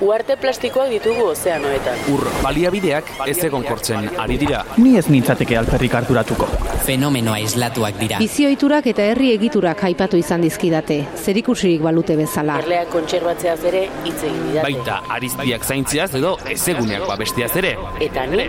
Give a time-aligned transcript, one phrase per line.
[0.00, 1.98] Uarte plastikoak ditugu ozeanoetan.
[2.08, 4.62] Ur baliabideak ez egon kortzen ari dira.
[4.80, 6.48] Ni ez nintzateke alperrik harturatuko.
[6.86, 8.20] Fenomenoa islatuak dira.
[8.24, 12.56] Bizioiturak eta herri egiturak aipatu izan dizkidate, zerikusirik balute bezala.
[12.64, 14.64] Erleak kontserbatzeaz ere hitz egin didate.
[14.70, 17.74] Baita ariztiak zaintziaz edo ezeguneak babestiaz ere.
[18.08, 18.48] Eta ni,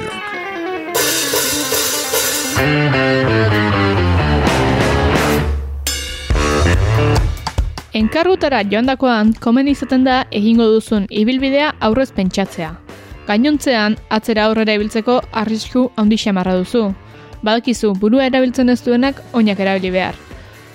[7.93, 12.71] Enkargutara joandakoan komen izaten da egingo duzun ibilbidea aurrez pentsatzea.
[13.27, 16.85] Gainontzean, atzera aurrera ibiltzeko arrisku handi xamarra duzu.
[17.41, 20.15] Badakizu, burua erabiltzen ez duenak oinak erabili behar.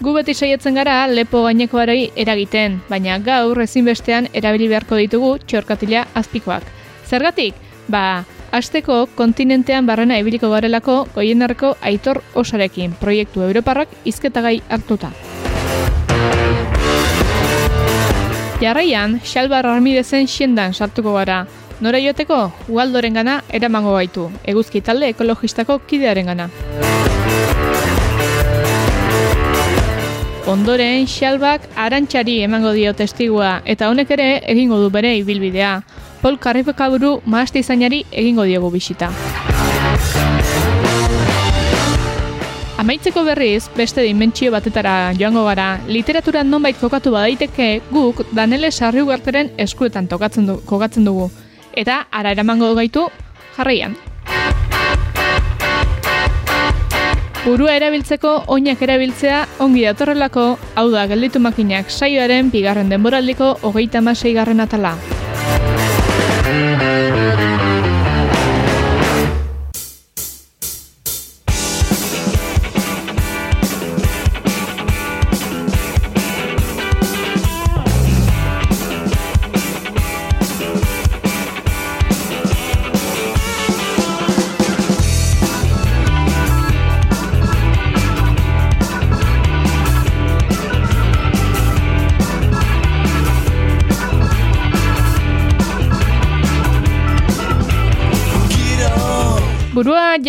[0.00, 6.66] Gu beti saiatzen gara lepo gainekoarei eragiten, baina gaur ezinbestean erabili beharko ditugu txorkatila azpikoak.
[7.08, 7.54] Zergatik?
[7.88, 15.10] Ba, Azteko kontinentean barrena ibiliko garelako goienarreko aitor osarekin proiektu Europarrak izketagai hartuta.
[18.60, 21.44] Jarraian, Xalbar Armidezen xendan sartuko gara.
[21.80, 22.38] Nora joateko,
[22.72, 26.48] Ualdoren gana eramango gaitu, eguzki talde ekologistako kidearen gana.
[30.46, 35.82] Ondoren, Xalbak arantxari emango dio testigua, eta honek ere egingo du bere ibilbidea.
[36.26, 39.12] Pol Karrifekaburu maazti zainari egingo diogu bisita.
[42.82, 50.10] Amaitzeko berriz, beste dimentsio batetara joango gara, literatura nonbait kokatu badaiteke guk Danele Sarriugarteren eskuetan
[50.10, 51.30] tokatzen du, kokatzen dugu.
[51.70, 53.06] Eta ara eramango gaitu
[53.54, 53.94] jarraian.
[57.44, 64.34] Burua erabiltzeko oinak erabiltzea ongi datorrelako, hau da gelditu makinak saioaren bigarren denboraldiko hogeita amasei
[64.34, 64.96] garren atala.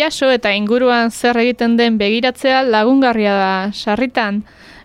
[0.08, 4.38] Jaso eta inguruan zer egiten den begiratzea lagungarria da sarritan.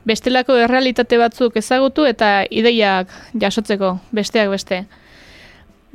[0.03, 3.07] Bestelako errealitate batzuk ezagutu eta ideiak
[3.39, 4.81] jasotzeko, besteak beste.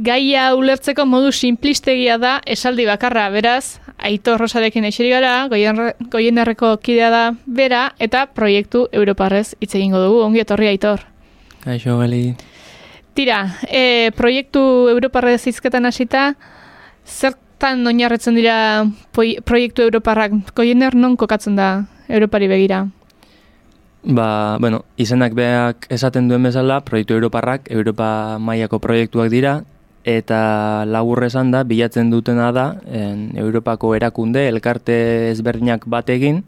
[0.00, 7.10] Gaia ulertzeko modu simplistegia da esaldi bakarra, beraz, Aitor Rosarekin eseri gara, goien- goienerreko kidea
[7.12, 11.04] da bera, eta proiektu Europarrez hitz egingo dugu, ongi etorri Aitor.
[11.66, 12.32] Kaixo, Gali.
[13.12, 16.30] Tira, e, proiektu Europarrez hizketan hasita,
[17.58, 20.32] zertan oinarretzen dira proiektu Europarrak?
[20.54, 22.86] Goiener non kokatzen da Europari begira?
[24.04, 29.64] Ba, bueno, izenak beak esaten duen bezala, proiektu Europarrak, Europa mailako proiektuak dira,
[30.04, 36.44] eta laburre esan da, bilatzen dutena da, en, Europako erakunde, elkarte ezberdinak batekin,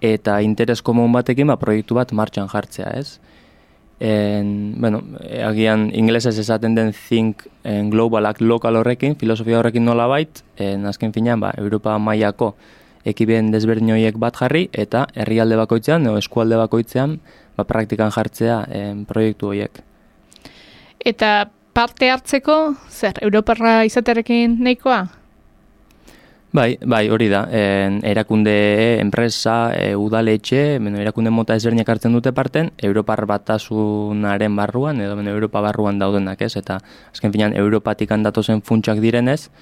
[0.00, 3.18] eta interes komun batekin, ba, proiektu bat martxan jartzea, ez?
[4.00, 5.02] En, bueno,
[5.42, 10.86] agian inglesez esaten den think en, global act local horrekin, filosofia horrekin nola bait, en,
[10.86, 12.54] azken finean, ba, Europa mailako
[13.08, 17.18] ekiben desberdin horiek bat jarri, eta herrialde bakoitzean, edo eskualde bakoitzean,
[17.58, 19.82] ba, praktikan jartzea en, proiektu horiek.
[21.02, 22.58] Eta parte hartzeko,
[22.90, 25.06] zer, Europarra izatearekin nahikoa?
[26.58, 27.44] Bai, bai, hori da.
[27.54, 34.98] En, erakunde, enpresa, e, udaletxe, bueno, erakunde mota ezberdinak hartzen dute parten, Europar batasunaren barruan,
[35.00, 36.56] edo bueno, Europa barruan daudenak, ez?
[36.58, 36.80] Eta
[37.12, 39.52] azken finean, Europatik handatozen funtsak direnez,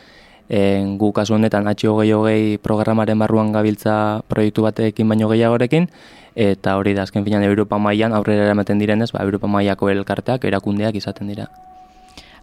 [0.48, 5.90] en, gu kasu honetan H hogei programaren barruan gabiltza proiektu batekin baino gehiagorekin,
[6.32, 10.96] eta hori da, azken finean, Europa mailan aurrera eramaten direnez, ba, Europa mailako elkarteak, erakundeak
[10.96, 11.50] izaten dira.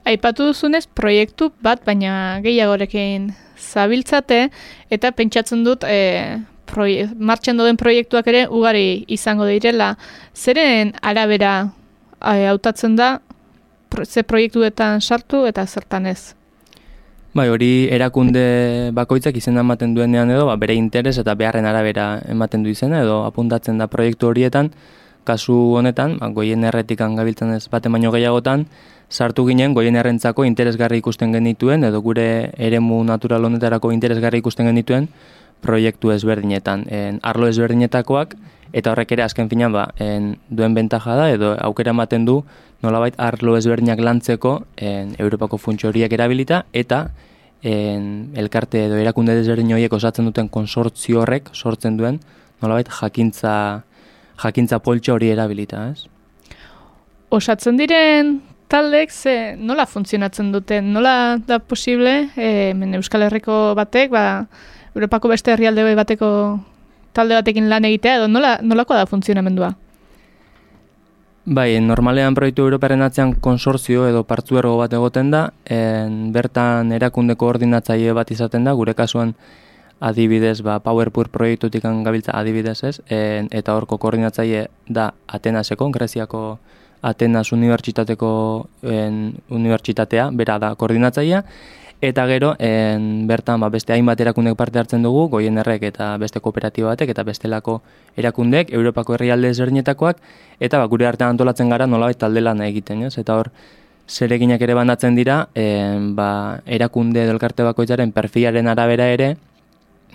[0.04, 4.50] Aipatu duzunez, proiektu bat, baina gehiagorekin zabiltzate,
[4.92, 9.94] eta pentsatzen dut e, proie, martxan doden proiektuak ere ugari izango direla.
[10.36, 11.54] Zeren arabera
[12.20, 13.20] e, hautatzen da
[14.04, 16.34] ze proiektuetan sartu eta zertan ez.
[17.34, 22.62] Bai, hori erakunde bakoitzak izena ematen duenean edo, ba, bere interes eta beharren arabera ematen
[22.62, 24.70] du izena edo apuntatzen da proiektu horietan,
[25.26, 28.68] kasu honetan, ba, goien erretikan gabiltzen ez baten baino gehiagotan,
[29.14, 32.26] sartu ginen goien errentzako interesgarri ikusten genituen edo gure
[32.58, 35.08] eremu natural honetarako interesgarri ikusten genituen
[35.64, 38.34] proiektu ezberdinetan, en, arlo ezberdinetakoak,
[38.76, 42.42] eta horrek ere azken finan ba, en, duen bentaja da edo aukera ematen du
[42.84, 47.06] nolabait arlo ezberdinak lantzeko en, Europako funtsio horiek erabilita eta
[47.62, 52.20] en, elkarte edo erakunde desberdin horiek osatzen duten konsortzio horrek sortzen duen
[52.66, 53.54] nolabait jakintza
[54.44, 56.10] jakintza poltsa hori erabilita, ez?
[57.34, 58.42] Osatzen diren
[58.74, 64.26] taldek ze nola funtzionatzen duten, nola da posible e, hemen Euskal Herriko batek, ba,
[64.96, 66.30] Europako beste herrialde bateko
[67.14, 69.74] talde batekin lan egitea, edo nola, nolako da funtzionamendua?
[71.46, 78.16] Bai, normalean proiektu Europaren atzean konsortzio edo partzuergo bat egoten da, en, bertan erakunde koordinatzaile
[78.18, 79.36] bat izaten da, gure kasuan
[80.00, 86.46] adibidez, ba, PowerPoint proiektutik gabiltza adibidez ez, en, eta horko koordinatzaile da Atenaseko, Greziako
[87.04, 88.34] Atenas Unibertsitateko
[88.88, 91.44] en, unibertsitatea, bera da koordinatzailea,
[92.04, 96.42] eta gero en, bertan ba, beste hainbat erakundek parte hartzen dugu, goien errek eta beste
[96.44, 97.78] kooperatiba batek eta bestelako
[98.20, 100.20] erakundek, Europako herrialde ezberdinetakoak,
[100.60, 103.18] eta ba, gure artean antolatzen gara nolabait talde lana egiten, ez?
[103.18, 103.52] eta hor
[104.08, 109.36] zereginak ere banatzen dira, en, ba, erakunde edo elkarte bakoitzaren perfilaren arabera ere,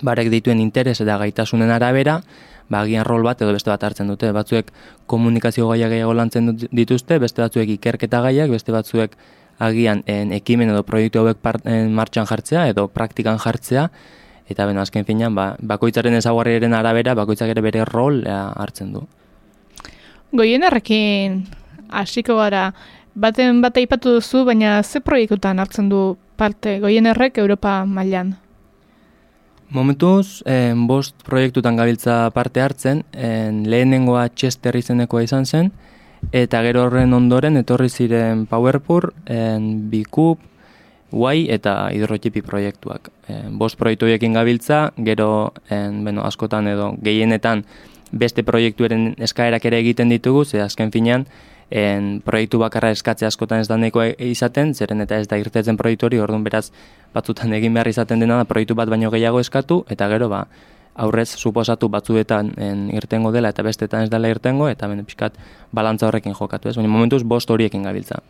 [0.04, 2.20] barek dituen interes eta gaitasunen arabera,
[2.68, 4.30] ba, agian rol bat edo beste bat hartzen dute.
[4.32, 4.70] Batzuek
[5.06, 9.16] komunikazio gaiak gehiago lantzen dituzte, beste batzuek ikerketa gaiak, beste batzuek
[9.58, 13.88] agian en, ekimen edo proiektu hauek part, en, martxan jartzea edo praktikan jartzea,
[14.48, 19.04] eta beno, azken finean, ba, bakoitzaren ezaguarriaren arabera, bakoitzak ere bere rol eh, hartzen du.
[20.36, 21.42] Goienerrekin
[21.88, 22.70] hasiko gara,
[23.18, 28.36] baten bat aipatu duzu, baina ze proiektutan hartzen du parte goienerrek Europa mailan?
[29.70, 35.72] Momentuz, en, bost proiektutan gabiltza parte hartzen, en, lehenengoa Chester izenekoa izan zen,
[36.32, 40.40] eta gero horren ondoren etorri ziren PowerPoint, en, Bikup,
[41.08, 43.10] Guai eta hidrotipi proiektuak.
[43.28, 47.64] En, bost proiektu horiekin gabiltza, gero en, beno, askotan edo gehienetan
[48.12, 51.26] beste proiektuaren eskaerak ere egiten ditugu, ze azken finean
[51.70, 56.08] en, proiektu bakarra eskatze askotan ez da nahikoa izaten, zeren eta ez da irtetzen proiektu
[56.08, 56.68] hori, orduan beraz
[57.14, 60.46] batzutan egin behar izaten dena da proiektu bat baino gehiago eskatu, eta gero ba,
[60.98, 65.36] aurrez suposatu batzuetan en, irtengo dela eta bestetan ez dela irtengo, eta bene pixkat
[65.72, 66.76] balantza horrekin jokatu, ez?
[66.76, 68.22] Baina momentuz bost horiekin gabiltza.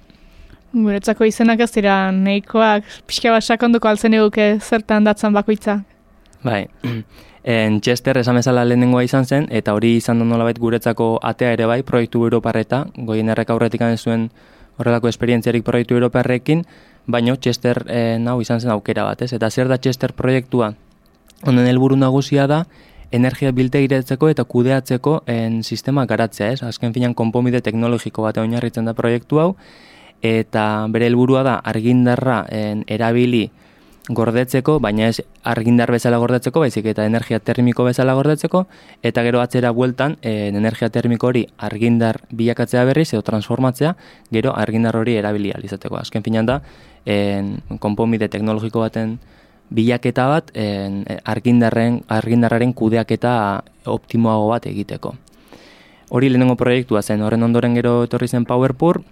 [0.73, 5.81] Guretzako izenak ez dira nahikoak, pixka bat sakonduko altzen eguke zertan datzan bakoitza.
[6.45, 6.67] Bai,
[7.45, 11.67] en Chester esan bezala lehenengoa izan zen, eta hori izan da nolabait guretzako atea ere
[11.67, 14.31] bai, proiektu Europarreta, goien errek aurretik zuen
[14.79, 16.65] horrelako esperientziarik proiektu Europarrekin,
[17.07, 19.33] baino Chester eh, hau izan zen aukera bat, ez?
[19.33, 20.75] Eta zer da Chester proiektua?
[21.47, 22.65] Honen helburu nagusia da,
[23.11, 26.63] energia biltegiretzeko eta kudeatzeko en sistema garatzea, ez?
[26.63, 29.55] Azken finan konponbide teknologiko bat oinarritzen da proiektu hau,
[30.23, 33.49] eta bere helburua da argindarra en, erabili
[34.09, 38.65] gordetzeko, baina ez argindar bezala gordetzeko, baizik eta energia termiko bezala gordetzeko,
[39.03, 43.95] eta gero atzera bueltan en, energia termiko hori argindar bilakatzea berriz edo transformatzea,
[44.33, 45.99] gero argindar hori erabili izateko.
[46.01, 46.63] Azken finan da,
[47.05, 49.19] en, konponbide teknologiko baten
[49.69, 55.15] bilaketa bat en, argindarren, argindarraren kudeaketa optimoago bat egiteko.
[56.09, 59.05] Hori lehenengo proiektua zen, horren ondoren gero etorri zen PowerPoint,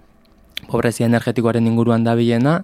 [0.71, 2.63] pobrezia energetikoaren inguruan dabilena,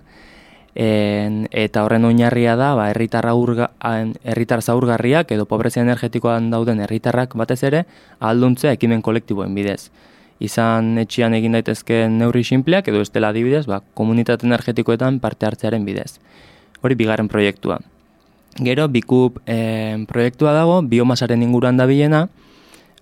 [0.75, 7.63] en, eta horren oinarria da, ba, herritar, herritar zaurgarriak edo pobrezia energetikoan dauden herritarrak batez
[7.69, 7.85] ere,
[8.21, 9.91] alduntzea ekimen kolektiboen bidez.
[10.43, 16.19] Izan etxian egin daitezkeen neurri sinpleak edo estela adibidez, ba, komunitate energetikoetan parte hartzearen bidez.
[16.83, 17.79] Hori bigarren proiektua.
[18.59, 22.27] Gero, bikup eh, proiektua dago, biomasaren inguruan dabilena,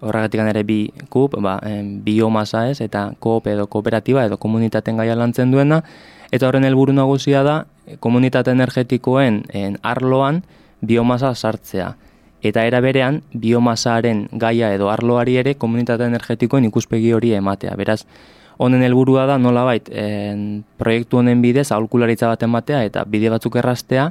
[0.01, 1.59] horregatik ere bi kup, ba,
[2.05, 5.83] biomasa ez, eta koop edo kooperatiba edo komunitaten gaia lantzen duena,
[6.33, 7.65] eta horren helburu nagusia da
[8.01, 10.43] komunitate energetikoen en, arloan
[10.81, 11.95] biomasa sartzea.
[12.41, 17.75] Eta era berean, biomasaren gaia edo arloari ere komunitate energetikoen ikuspegi hori ematea.
[17.77, 18.07] Beraz,
[18.61, 24.11] honen helburua da nolabait en, proiektu honen bidez aholkularitza bat ematea eta bide batzuk erraztea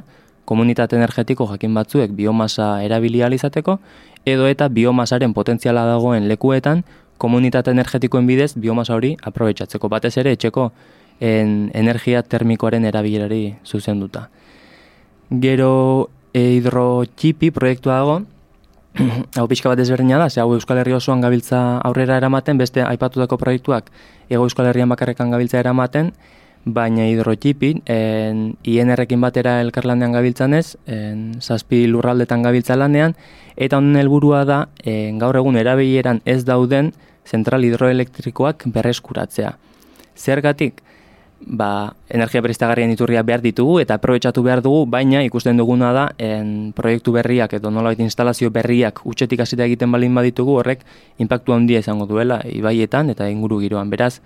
[0.50, 3.78] komunitate energetiko jakin batzuek biomasa erabili ahal izateko
[4.24, 6.84] edo eta biomasaren potentziala dagoen lekuetan
[7.20, 10.70] komunitate energetikoen bidez biomasa hori aprobetsatzeko batez ere etxeko
[11.20, 14.28] en, energia termikoaren erabilerari zuzenduta.
[15.30, 18.16] Gero e, hidrotxipi proiektua dago,
[19.38, 23.38] hau pixka bat ezberdina da, ze hau Euskal Herri osoan gabiltza aurrera eramaten, beste aipatutako
[23.38, 23.92] proiektuak
[24.30, 26.12] ego Euskal Herrian bakarrekan gabiltza eramaten,
[26.64, 33.16] baina hidrotipin, en, INR-ekin batera elkarlanean gabiltzanez, en, zazpi lurraldetan gabiltza lanean,
[33.56, 36.92] eta honen helburua da, en, gaur egun erabileran ez dauden
[37.26, 39.56] zentral hidroelektrikoak berreskuratzea.
[40.16, 40.82] Zergatik,
[41.40, 46.72] ba, energia berriztagarrien iturria behar ditugu eta aprobetsatu behar dugu, baina ikusten duguna da en,
[46.76, 50.84] proiektu berriak edo nolabait instalazio berriak utxetik hasita egiten balin baditugu horrek
[51.18, 53.90] inpaktu handia izango duela ibaietan eta inguru giroan.
[53.90, 54.20] Beraz,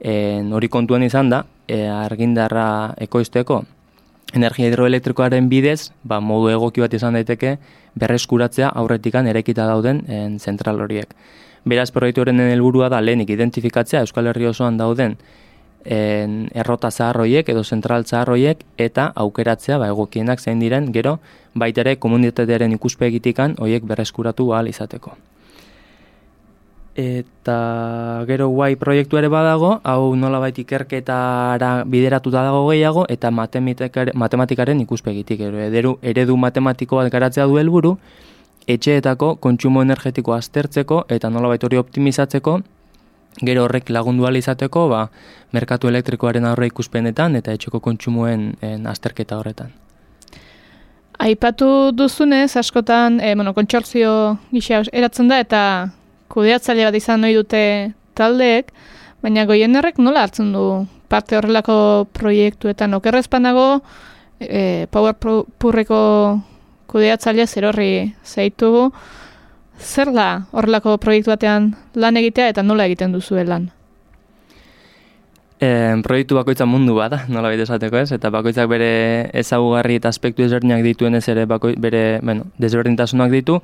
[0.00, 3.62] en, hori kontuen izan da, e, argindarra ekoizteko
[4.34, 7.56] energia hidroelektrikoaren bidez, ba, modu egoki bat izan daiteke
[8.00, 11.14] berreskuratzea aurretikan erekita dauden en, zentral horiek.
[11.64, 15.16] Beraz, proiektu horren helburua da lehenik identifikatzea Euskal Herri osoan dauden
[15.84, 21.18] en, errota zaharroiek edo zentral zaharroiek eta aukeratzea ba, egokienak zein diren gero
[21.54, 25.14] baitere komunitatearen ikuspegitikan hoiek berreskuratu ahal izateko.
[26.94, 35.40] Eta gero guai proiektu ere badago, hau nolabait ikerketara bideratuta dago gehiago eta matematikaren ikuspegitik.
[35.40, 37.96] Eredu, eredu matematiko bat garatzea du helburu,
[38.70, 42.60] etxeetako kontsumo energetiko aztertzeko eta nolabait hori optimizatzeko
[43.42, 45.08] gero horrek lagundu izateko, ba,
[45.52, 49.72] merkatu elektrikoaren aurre ikuspenetan eta etxeko kontsumoen en, azterketa horretan.
[51.18, 55.90] Aipatu duzunez, askotan, e, bueno, kontsortzio gisa eratzen da, eta
[56.34, 57.62] kudeatzaile bat izan nahi dute
[58.18, 58.72] taldeek,
[59.22, 60.64] baina goienerrek nola hartzen du
[61.08, 61.76] parte horrelako
[62.16, 62.96] proiektuetan?
[62.98, 63.68] Okerrezpanago,
[64.40, 66.00] e, Power Purreko
[66.90, 67.92] kudeatzaile zer horri
[68.24, 68.88] zaitugu,
[69.78, 73.70] zer da horrelako proiektu batean lan egitea eta nola egiten duzu lan?
[75.62, 75.68] E,
[76.02, 80.82] proiektu bakoitza mundu bada, nola baita esateko ez, eta bakoitzak bere ezagugarri eta aspektu ezberdinak
[80.82, 83.60] dituen ez ere bako, bere bueno, desberdintasunak ditu,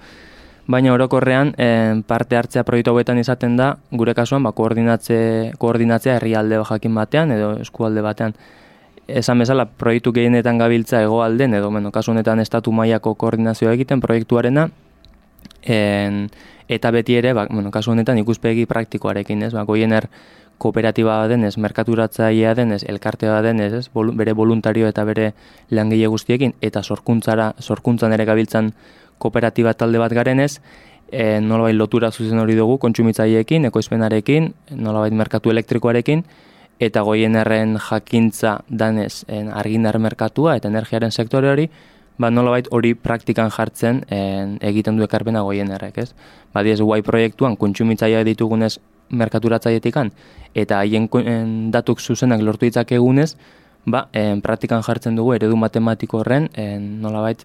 [0.70, 5.18] baina orokorrean e, parte hartzea proiektu hauetan izaten da, gure kasuan ba, koordinatze,
[5.58, 8.36] koordinatzea herrialde jakin batean edo eskualde batean.
[9.10, 14.68] Esan bezala, proiektu gehienetan gabiltza egoalden edo, bueno, kasu honetan estatu mailako koordinazioa egiten proiektuarena,
[15.62, 16.28] en,
[16.70, 20.06] eta beti ere, ba, bueno, kasu honetan ikuspegi praktikoarekin, ez, ba, goiener
[20.60, 25.32] kooperatiba denez, merkaturatzailea denez, elkartea denez, ez, bere voluntario eta bere
[25.70, 28.74] langile guztiekin, eta sorkuntzara, sorkuntzan ere gabiltzan
[29.20, 30.56] kooperatiba talde bat garenez,
[31.10, 36.24] e, nolabait lotura zuzen hori dugu, kontsumitzaileekin, ekoizpenarekin, nolabait merkatu elektrikoarekin,
[36.80, 41.68] eta goienerren jakintza danez en, argindar merkatua eta energiaren sektore hori,
[42.20, 46.14] ba, nolabait hori praktikan jartzen en, egiten du ekarpena goien errek, ez?
[46.54, 48.78] Ba, diez, guai proiektuan, kontsumitzaia ditugunez
[49.10, 50.12] merkaturatzaietikan,
[50.54, 51.08] eta haien
[51.74, 53.34] datuk zuzenak lortu ditzak egunez,
[53.84, 57.44] ba, en, praktikan jartzen dugu eredu matematiko horren, en, nolabait,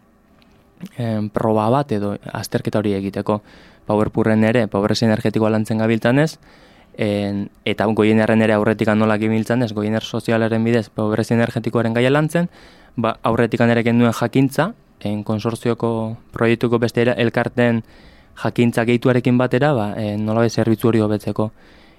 [0.97, 3.41] en, proba bat edo azterketa hori egiteko.
[3.85, 6.37] Powerpurren ere, pobrezi energetikoa lantzen gabiltanez,
[6.97, 12.49] en, eta goienerren ere aurretik nola gimiltzen ez, goiener sozialaren bidez pobrezi energetikoaren gaia lantzen,
[12.95, 14.73] ba, aurretik anerekin duen jakintza,
[15.05, 17.83] en konsortzioko proiektuko beste elkarten
[18.41, 21.51] jakintza gehituarekin batera, ba, en, nola zerbitzu hori hobetzeko.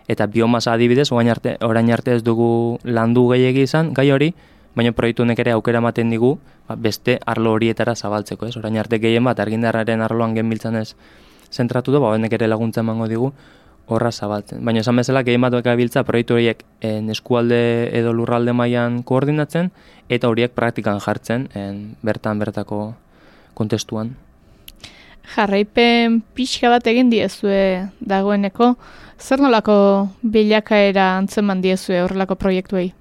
[0.09, 4.33] Eta biomasa adibidez, orain arte, orain arte ez dugu landu gehiagi izan, gai hori,
[4.77, 6.37] baina proiektu honek ere aukera ematen digu,
[6.69, 8.57] ba, beste arlo horietara zabaltzeko, ez?
[8.61, 10.91] Orain arte gehien bat, argindarraren arloan genbiltzan ez
[11.51, 13.31] zentratu du, ba, honek ere laguntza emango digu,
[13.87, 14.65] horra zabaltzen.
[14.67, 19.71] Baina esan bezala, gehien bat biltza proiektu horiek en, eskualde edo lurralde mailan koordinatzen,
[20.09, 22.95] eta horiek praktikan jartzen, en, bertan bertako
[23.55, 24.17] kontestuan.
[25.35, 28.75] Jarraipen pixka bat egin diezue dagoeneko,
[29.19, 32.93] zer nolako bilakaera antzeman diezue horrelako proiektuei?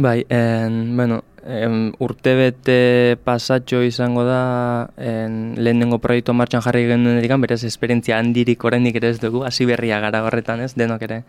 [0.00, 7.42] Bai, en, bueno, em, urte pasatxo izango da en, lehenengo proiektu martxan jarri genuen erikan,
[7.44, 11.20] berez esperientzia handirik oraindik ere ez dugu, hasi berria gara horretan ez, denok ere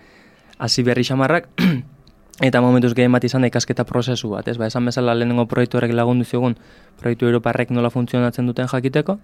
[0.58, 1.50] hasi berri xamarrak,
[2.48, 5.76] eta momentuz gehien bat izan da ikasketa prozesu bat, ez, ba, esan bezala lehenengo proiektu
[5.76, 6.56] horrek lagundu ziogun,
[7.04, 9.20] proiektu Europarrek nola funtzionatzen duten jakiteko,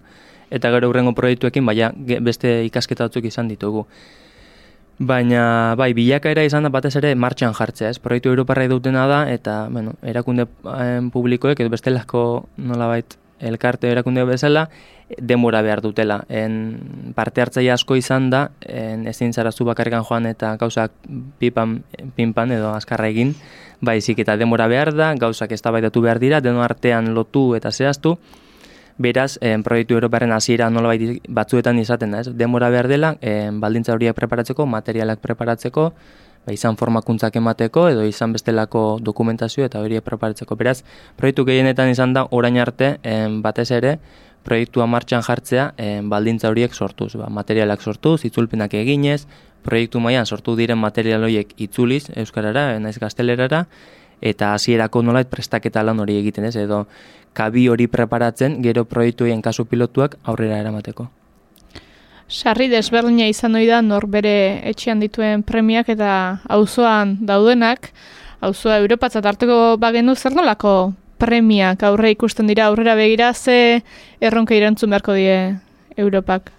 [0.50, 3.86] eta gero urrengo proiektuekin, baina beste ikasketa batzuk izan ditugu.
[4.98, 8.00] Baina, bai, bilakaera izan da batez ere martxan jartzea, ez?
[8.02, 10.48] Proiektu Europarra dutena da, eta, bueno, erakunde
[11.14, 12.22] publikoek, edo bestelako
[12.58, 14.64] nolabait elkarte erakunde bezala,
[15.16, 16.24] denbora behar dutela.
[16.28, 20.92] En parte hartzaile asko izan da, en ezin zara zu bakarrikan joan eta gauzak
[21.38, 21.84] pipan,
[22.16, 23.36] pinpan edo azkarra egin,
[23.80, 28.18] baizik eta denbora behar da, gauzak ez behar dira, deno artean lotu eta zehaztu,
[28.98, 30.90] Beraz, en, proiektu Europaren hasiera nola
[31.28, 32.32] batzuetan izaten da, ez?
[32.34, 35.92] Demora behar dela, en, baldintza horiak preparatzeko, materialak preparatzeko,
[36.44, 40.58] ba, izan formakuntzak emateko, edo izan bestelako dokumentazio eta horiek preparatzeko.
[40.58, 40.82] Beraz,
[41.16, 44.00] proiektu gehienetan izan da, orain arte, en, batez ere,
[44.42, 47.12] proiektua martxan jartzea en, baldintza horiek sortuz.
[47.20, 49.28] Ba, materialak sortuz, itzulpenak eginez,
[49.62, 53.66] proiektu mailan sortu diren material horiek itzuliz euskarara, naiz gaztelerara
[54.20, 56.56] eta hasierako nolait prestaketa lan hori egiten, ez?
[56.56, 56.86] Edo
[57.32, 61.08] kabi hori preparatzen gero proiektuien kasu pilotuak aurrera eramateko.
[62.28, 67.92] Sarri desberdina izan ohi da nor bere etxean dituen premiak eta auzoan daudenak,
[68.44, 73.82] auzoa Europatzat hartuko bagenu zer nolako premiak aurre ikusten dira aurrera begira ze
[74.20, 75.56] erronka irantzun beharko die
[75.96, 76.52] Europak.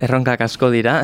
[0.00, 1.00] Erronkak asko dira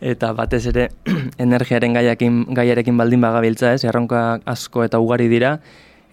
[0.00, 0.88] eta batez ere
[1.46, 3.84] energiaren gaiakin gaiarekin baldin bagabiltza, ez?
[3.84, 5.58] Erronka asko eta ugari dira.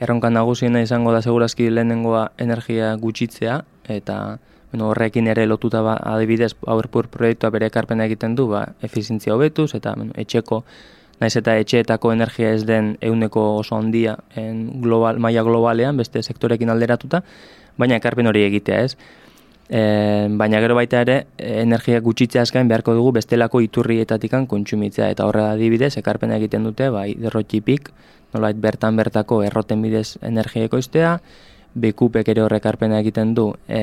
[0.02, 4.40] Erronka nagusiena izango da segurazki lehenengoa energia gutxitzea eta
[4.72, 9.74] bueno, horrekin ere lotuta ba, adibidez PowerPoint proiektua bere ekarpena egiten du, ba, efizientzia hobetuz
[9.76, 10.64] eta bueno, etxeko
[11.22, 16.72] naiz eta etxeetako energia ez den euneko oso handia en global, maia globalean, beste sektorekin
[16.74, 17.22] alderatuta,
[17.78, 18.96] baina ekarpen hori egitea ez.
[19.72, 25.46] E, baina gero baita ere, energia gutxitzea azkain beharko dugu bestelako iturrietatikan kontsumitzea, eta horre
[25.48, 27.88] adibidez, ekarpen egiten dute, bai, derrotxipik,
[28.34, 31.14] nolait bertan bertako erroten bidez energia ekoiztea,
[31.80, 33.80] bekupek ere horrek ekarpena egiten du, e,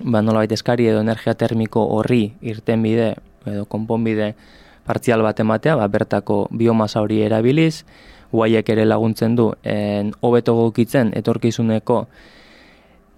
[0.00, 3.10] ba, nolabait eskari edo energia termiko horri irten bide
[3.44, 4.30] edo konponbide
[4.88, 7.84] partzial bat ematea, ba, bertako biomasa hori erabiliz,
[8.32, 9.50] guaiek ere laguntzen du,
[10.24, 12.06] hobeto gokitzen etorkizuneko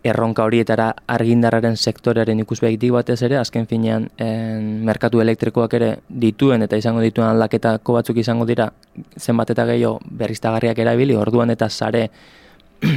[0.04, 6.78] erronka horietara argindarraren sektorearen ikusbegik batez ere, azken finean en, merkatu elektrikoak ere dituen eta
[6.78, 8.70] izango dituen aldaketako batzuk izango dira
[9.18, 12.08] zenbat eta gehiago berriztagarriak erabili, orduan eta sare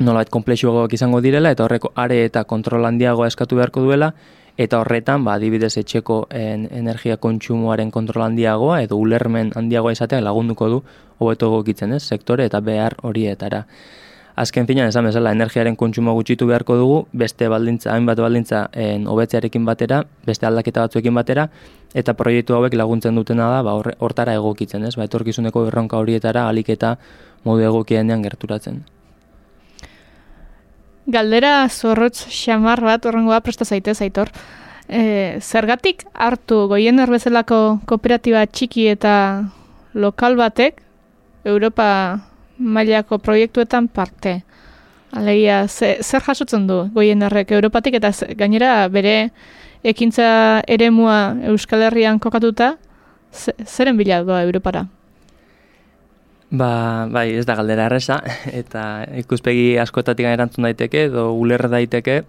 [0.00, 4.12] nolait komplexuagoak izango direla eta horreko are eta kontrol handiagoa eskatu beharko duela
[4.56, 10.68] eta horretan ba adibidez etxeko en, energia kontsumoaren kontrol handiagoa edo ulermen handiagoa izateak lagunduko
[10.68, 10.82] du
[11.18, 13.64] hobeto egokitzen, ez, sektore eta behar horietara.
[14.34, 19.66] Azken finean esan bezala energiaren kontsumo gutxitu beharko dugu, beste baldintza, hainbat baldintza en hobetzearekin
[19.68, 21.50] batera, beste aldaketa batzuekin batera
[21.92, 24.94] eta proiektu hauek laguntzen dutena da, ba hortara egokitzen, ez?
[24.96, 26.96] Ba etorkizuneko erronka horietara aliketa
[27.44, 28.80] modu egokienean gerturatzen.
[31.12, 34.32] Galdera zorrotz xamar bat horrengoa presta zaitez, aitor.
[34.88, 39.14] E, zergatik hartu goien erbezalako kooperatiba txiki eta
[39.92, 40.80] lokal batek
[41.44, 41.86] Europa
[42.58, 44.42] mailako proiektuetan parte.
[45.12, 49.30] Alegia, ze, zer jasotzen du goien errek Europatik eta gainera bere
[49.84, 52.76] ekintza eremua Euskal Herrian kokatuta,
[53.66, 54.86] zeren bila doa Europara?
[56.52, 58.20] Ba, bai, ez da galdera erresa,
[58.60, 62.22] eta ikuspegi askotatik erantzun daiteke, edo uler daiteke,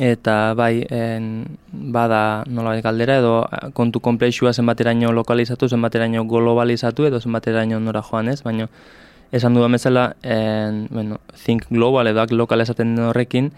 [0.00, 3.34] eta bai, en, bada nola galdera, edo
[3.76, 8.68] kontu komplexua zenbateraino lokalizatu, zenbateraino globalizatu, edo zenbateraino nora joan ez, baina
[9.34, 13.50] esan du bezala, en, bueno, think global edo lokal esaten horrekin,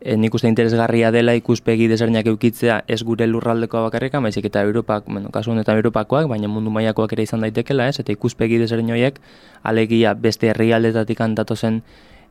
[0.00, 5.04] e, nik uste interesgarria dela ikuspegi desberdinak eukitzea ez gure lurraldekoa bakarrika, baizik eta Europak,
[5.06, 8.00] bueno, kasu honetan Europakoak, baina mundu mailakoak ere izan daitekela, ez?
[8.00, 9.20] Eta ikuspegi desberdin horiek
[9.62, 11.82] alegia beste herrialdetatik antatu zen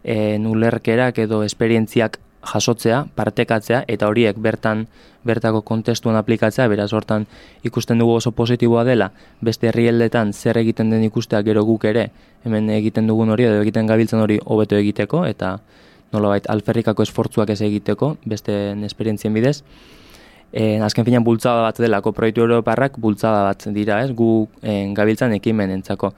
[0.04, 4.88] e, nulerkerak edo esperientziak jasotzea, partekatzea eta horiek bertan
[5.24, 7.28] bertako kontestuan aplikatzea, beraz hortan
[7.64, 12.10] ikusten dugu oso positiboa dela, beste herrialdetan zer egiten den ikustea gero guk ere,
[12.46, 15.60] hemen egiten dugun hori edo egiten gabiltzen hori hobeto egiteko eta
[16.12, 18.56] nolabait alferrikako esfortzuak ez egiteko, beste
[18.88, 19.62] esperientzien bidez.
[20.52, 25.38] E, azken finean bultzada bat delako proiektu Europarrak bultzada bat dira, ez, gu e, gabiltzan
[25.38, 26.12] ekimen entzako.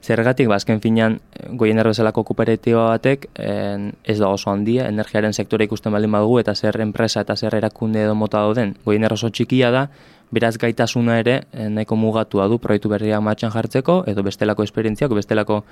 [0.00, 1.18] Zergatik, ba, azken finean,
[1.60, 6.54] goien erbezalako kooperatiba batek, en, ez da oso handia, energiaren sektore ikusten baldin badugu, eta
[6.54, 9.86] zer enpresa eta zer erakunde edo mota dauden, goien oso txikia da,
[10.30, 15.64] beraz gaitasuna ere nahiko mugatua du proiektu berriak martxan jartzeko, edo bestelako esperientziak, bestelako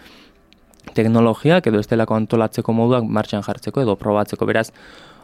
[0.95, 4.47] teknologiak edo estelako antolatzeko moduak martxan jartzeko edo probatzeko.
[4.49, 4.71] Beraz,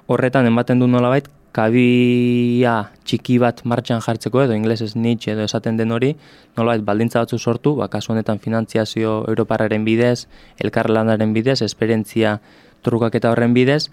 [0.07, 2.75] horretan ematen du nolabait, kabia
[3.07, 6.15] txiki bat martxan jartzeko edo inglesez niche edo esaten den hori,
[6.59, 10.27] nolabait baldintza batzu sortu, ba, kasu honetan finantziazio europarraren bidez,
[10.59, 12.41] elkarlanaren bidez, esperientzia
[12.83, 13.87] trukak eta horren bidez,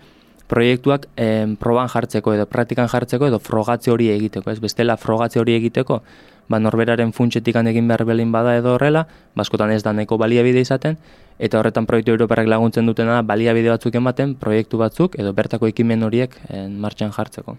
[0.52, 4.60] proiektuak en, proban jartzeko edo praktikan jartzeko edo frogatze hori egiteko, ez?
[4.60, 6.02] Bestela frogatze hori egiteko,
[6.50, 10.98] ba, norberaren funtsetik egin behar belin bada edo horrela, baskotan ez da neko baliabide izaten,
[11.40, 16.38] eta horretan proiektu europarrak laguntzen dutena baliabide batzuk ematen, proiektu batzuk edo bertako ekimen horiek
[16.50, 17.58] en, martxan jartzeko.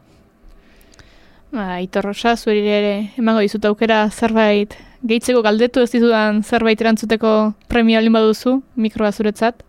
[1.53, 4.73] Ba, itorrosa, zueri ere emango dizut aukera zerbait
[5.05, 9.61] gehitzeko galdetu ez dizudan zerbait erantzuteko premio alin baduzu, mikroa zuretzat?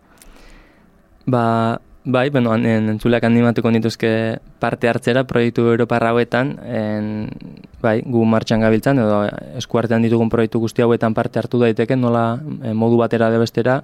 [1.26, 7.06] Ba, Bai, bueno, entzuleak animatuko nituzke parte hartzera proiektu Europa hauetan, en,
[7.80, 9.22] bai, gu martxan gabiltzan, edo
[9.56, 12.36] eskuartean ditugun proiektu guzti hauetan parte hartu daiteke, nola
[12.76, 13.78] modu batera de bestera,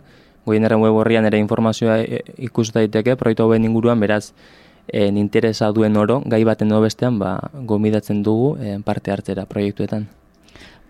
[0.45, 4.35] goien web horrian ere informazioa e, ikus daiteke, proiektu hauen inguruan, beraz,
[4.93, 10.05] en interesa duen oro, gai baten edo bestean, ba, gomidatzen dugu en, parte hartzera proiektuetan.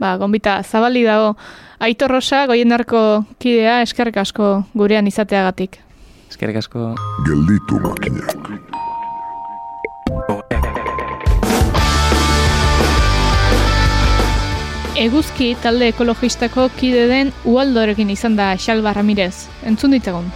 [0.00, 1.36] Ba, gombita, zabali dago.
[1.78, 5.78] Aitor Rosa, goienarko kidea, eskerrik asko gurean izateagatik.
[6.30, 6.92] Eskerrik asko.
[7.26, 8.50] Gelditu makinak.
[15.00, 19.48] Eguzki talde ekologistako kide den Ualdorekin izan da Xalba Ramirez.
[19.66, 20.30] Entzun ditzagun.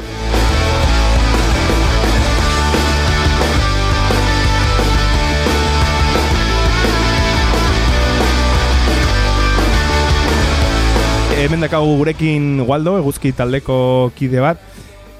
[11.38, 13.76] Hemen dakagu gurekin Waldo, eguzki taldeko
[14.18, 14.73] kide bat.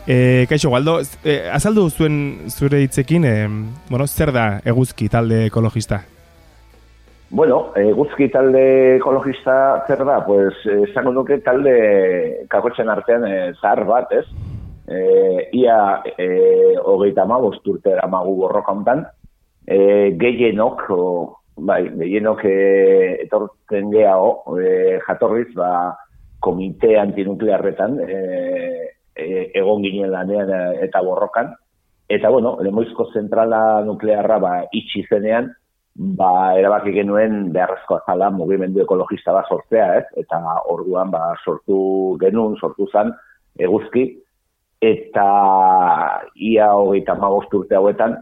[0.06, 3.46] E, kaixo, Waldo, e, azaldu zuen zure hitzekin, e,
[3.88, 6.02] bueno, zer da eguzki talde ekologista?
[7.30, 8.64] Bueno, eguzki talde
[8.98, 9.54] ekologista
[9.88, 10.18] zer da?
[10.26, 14.26] Pues, esango nuke talde kakotzen artean e, zahar bat, ez?
[14.84, 15.00] E,
[15.56, 15.78] ia
[16.18, 16.28] e,
[16.84, 19.06] hogeita ma, bosturte eramagu borroka hontan,
[19.64, 21.06] e, gehienok, o,
[21.56, 22.58] bai, gehienok e,
[23.24, 25.70] etortzen gehiago, e, jatorriz, ba,
[26.44, 28.20] komite antinuklearretan e,
[29.16, 31.53] e, egon ginen lanean e, eta borrokan.
[32.09, 35.48] Eta, bueno, lemoizko zentrala nuklearra ba, itxi zenean,
[35.94, 40.05] ba, erabaki genuen beharrezkoa zala mugimendu ekologista bat sortzea, ez?
[40.24, 40.40] Eta
[40.72, 43.14] orduan ba, sortu genuen, sortu zen
[43.59, 44.09] eguzki,
[44.85, 45.27] eta
[46.35, 48.18] ia hogeita magost urte hauetan,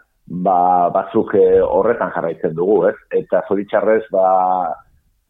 [0.46, 2.96] ba, batzuk e, horretan jarraitzen dugu, ez?
[3.24, 4.28] Eta zoritxarrez, ba,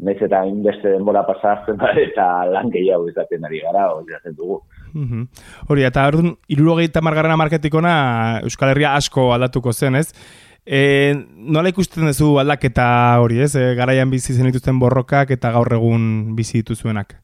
[0.02, 4.58] Naiz eta inbeste denbora pasazten da, eta lan gehiago izaten ari gara, hori dugu.
[4.94, 5.26] Mm
[5.68, 10.12] Hori, eta hori, irurogeita margarrena marketikona Euskal Herria asko aldatuko zen, ez?
[10.64, 12.86] E, nola ikusten duzu aldaketa
[13.20, 13.54] hori, ez?
[13.56, 17.16] E, garaian bizi zen dituzten borrokak eta gaur egun bizi dituzuenak?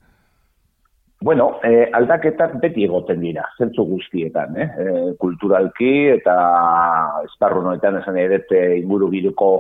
[1.21, 4.69] Bueno, e, aldaketak beti egoten dira, zentzu guztietan, eh?
[4.69, 6.37] E, kulturalki eta
[7.25, 9.51] esparru noetan esan edete inguru biduko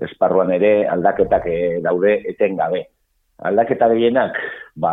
[0.00, 2.86] esparruan ere aldaketak e, daude etengabe.
[3.48, 4.36] Aldaketa gehienak,
[4.78, 4.92] ba,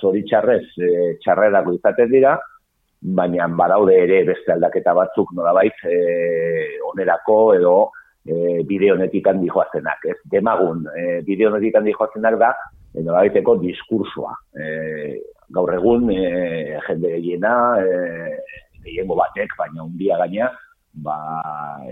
[0.00, 2.36] zoritxarrez, e, txarrerako izaten dira,
[3.02, 5.96] baina badaude ere beste aldaketa batzuk nolabait e,
[6.92, 7.74] onerako edo
[8.24, 10.06] e, bide honetik handi joazenak.
[10.08, 10.18] Ez?
[10.32, 12.52] Demagun, e, bide honetik handi joazenak da,
[12.94, 14.34] e, nolabaiteko diskursoa.
[14.54, 14.66] E,
[15.52, 20.48] gaur egun, e, jende gehiena, e, batek, baina un dia gaina,
[20.92, 21.18] ba,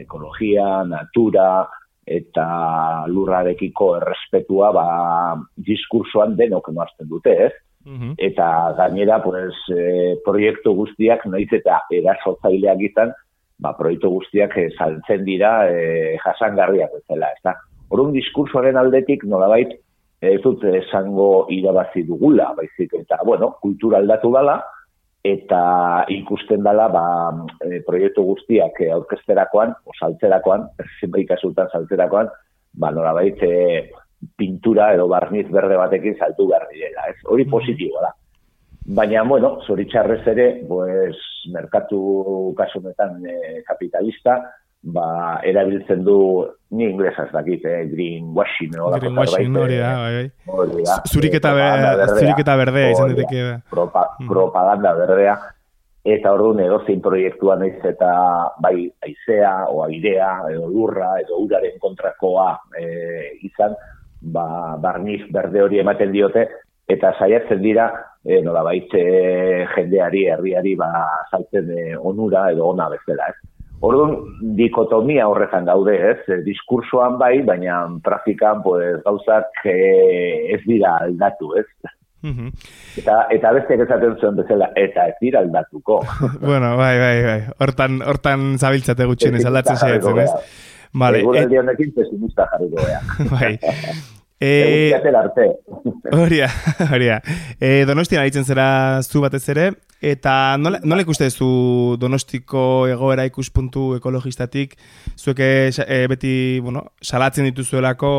[0.00, 1.66] ekologia, natura,
[2.10, 4.86] eta lurrarekiko errespetua ba,
[5.70, 7.52] diskursoan denok noazten dute, ez?
[7.86, 8.14] Mhm.
[8.18, 8.46] Eta
[8.76, 13.14] gainera, pues, e, proiektu guztiak, noiz eta erasotzaileak izan,
[13.62, 17.54] ba, proiektu guztiak e, saltzen dira e, jasangarriak bezala, ez da?
[17.90, 19.72] Horun diskursoaren aldetik, nolabait,
[20.20, 24.58] ez dut esango irabazi dugula, baizik, eta, bueno, kultura aldatu dala,
[25.24, 27.04] eta ikusten dela ba,
[27.60, 30.68] e, proiektu guztiak e, aurkezterakoan, o saltzerakoan,
[31.00, 32.30] zenbait kasutan saltzerakoan,
[32.80, 33.90] ba, norabait e,
[34.36, 37.18] pintura edo barniz berde batekin saltu behar direla, ez?
[37.24, 37.52] Hori mm.
[37.52, 38.14] positiboa da.
[38.96, 41.18] Baina, bueno, zoritxarrez ere, pues,
[41.52, 44.40] merkatu kasunetan e, kapitalista,
[44.82, 50.98] ba, erabiltzen du ni inglesa ez dakit, eh, greenwashing o greenwashing hori da, bai, bai.
[51.10, 53.56] Zuriketa berdea, zuriketa berdea izan diteke da.
[53.74, 54.28] Mm.
[54.30, 55.38] Propaganda berdea
[56.04, 58.10] eta orduan edo zein proiektua naiz eta
[58.62, 62.86] bai aizea o airea edo lurra edo uraren kontrakoa e,
[63.44, 63.76] izan,
[64.20, 66.46] ba barniz berde hori ematen diote
[66.88, 67.90] eta saiatzen dira
[68.24, 69.02] e, nola baitze
[69.74, 70.90] jendeari, herriari ba
[71.30, 73.49] saltzen e, onura edo ona bezala, ez.
[73.80, 74.18] Orduan,
[74.58, 76.18] dikotomia horretan gaude, ez?
[76.28, 79.76] E, diskursoan bai, baina trafikan pues, gauzak e,
[80.52, 81.66] ez dira aldatu, ez?
[82.20, 82.50] Mhm.
[83.00, 86.02] Eta, eta beste ezaten zuen bezala, eta ez dira aldatuko.
[86.50, 87.40] bueno, bai, bai, bai.
[87.64, 90.30] Hortan, hortan zabiltzate gutxien ez aldatzen zaitzen, ez?
[91.00, 92.84] Vale, Egun aldi honekin pesimista jarriko
[93.36, 93.54] bai.
[94.42, 94.94] Eh,
[96.12, 96.48] Horia,
[96.92, 97.22] horia.
[97.60, 99.66] Eh, donostian aritzen zera zu batez ere,
[100.00, 104.78] eta nola, nola ikuste zu donostiko egoera ikuspuntu ekologistatik,
[105.14, 106.32] zueke e, beti,
[106.64, 108.12] bueno, salatzen dituzuelako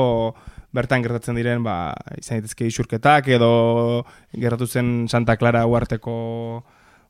[0.78, 4.06] bertan gertatzen diren, ba, izan dituzke isurketak, edo
[4.38, 6.14] gertatu zen Santa Clara uarteko,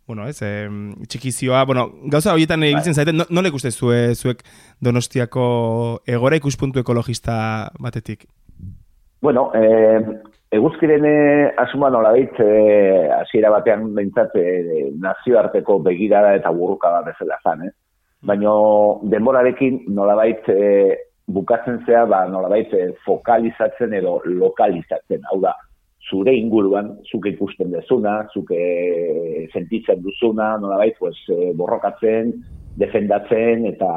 [0.08, 0.70] bueno, ez, e,
[1.04, 4.46] txikizioa, bueno, gauza horietan ibiltzen zaiten, no, nola ikuste zue, zuek
[4.80, 5.44] donostiako
[6.08, 7.36] egoera ikuspuntu ekologista
[7.78, 8.30] batetik?
[9.22, 10.02] Bueno, eh,
[10.50, 17.12] eguzkiren eh, asuma nola dit, eh, hasiera batean behintzat eh, nazioarteko begirada eta burruka bat
[17.12, 17.72] bezala zan, eh?
[18.26, 18.54] Baina
[19.14, 20.98] denborarekin nolabait eh,
[21.30, 25.22] bukatzen zea, ba, nolabait eh, fokalizatzen edo lokalizatzen.
[25.30, 25.54] Hau da,
[26.10, 28.58] zure inguruan, zuke ikusten dezuna, zuke
[29.54, 32.34] sentitzen duzuna, nolabait, pues, eh, borrokatzen,
[32.82, 33.92] defendatzen eta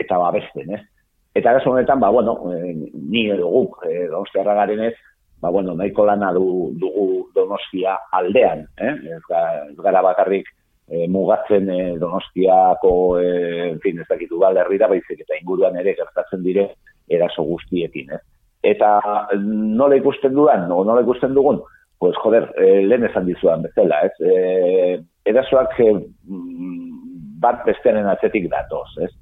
[0.00, 0.86] eta babesten, ez?
[1.38, 4.94] Eta gaso honetan, ba, bueno, e, ni edo guk, e, donostiarra garen ez,
[5.40, 8.94] ba, bueno, nahiko lana du, dugu donostia aldean, eh?
[9.14, 9.20] ez,
[9.78, 10.48] gara bakarrik
[10.88, 16.42] e, mugatzen e, donostiako, e, en fin, ez dakitu herrira, baizik eta inguruan ere gertatzen
[16.42, 16.74] dire
[17.08, 18.22] eraso guztiekin, ez?
[18.62, 18.98] Eta
[19.38, 21.62] nola ikusten dudan, no, nola ikusten dugun,
[21.98, 24.14] pues joder, e, lehen esan dizuan bezala, ez?
[24.20, 24.98] E,
[25.30, 25.92] erasoak e,
[27.38, 29.12] bat bestearen atzetik datoz, ez?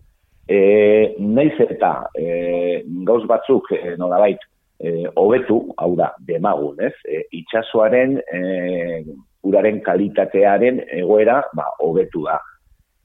[0.48, 4.38] E, neiz eta e, gauz batzuk e, nolabait
[4.78, 6.94] e, obetu, hau da, demagun, ez?
[7.04, 8.42] E, itxasoaren e,
[9.46, 12.38] uraren kalitatearen egoera, ba, obetu da.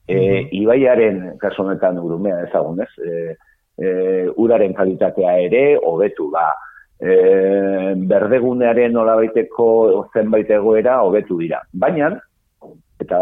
[0.06, 2.90] E, mm Ibaiaren, kaso honetan urumea ezagun, ez?
[2.98, 3.36] E,
[3.78, 3.94] e,
[4.36, 6.50] uraren kalitatea ere, obetu da.
[7.02, 7.14] E,
[8.10, 9.68] berdegunearen nolabaiteko
[10.14, 11.62] zenbait egoera, obetu dira.
[11.72, 12.12] Baina,
[13.02, 13.18] eta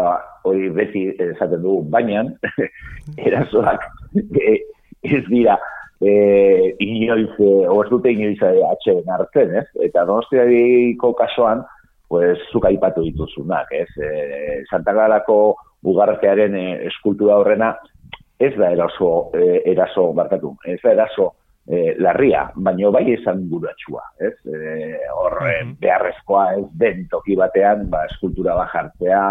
[0.47, 2.23] hori beti esaten dugu, baina,
[3.27, 4.55] erasoak e,
[5.01, 5.57] ez dira,
[6.01, 7.51] e, inoiz, e,
[7.89, 8.39] dute inoiz
[8.71, 9.67] atxeren hartzen, ez?
[9.87, 11.65] Eta donostiako kasoan,
[12.11, 13.89] pues, zuka ipatu dituzunak, ez?
[13.97, 15.55] E, Santa Clarako
[15.87, 17.75] ugartearen e, eskultura horrena,
[18.41, 21.31] ez da eraso, e, eraso, barkatu, ez da eraso
[21.67, 24.33] e, larria, baino bai izan buratxua, ez?
[24.49, 29.23] E, horre, beharrezkoa ez den toki batean, ba, eskultura bajartzea,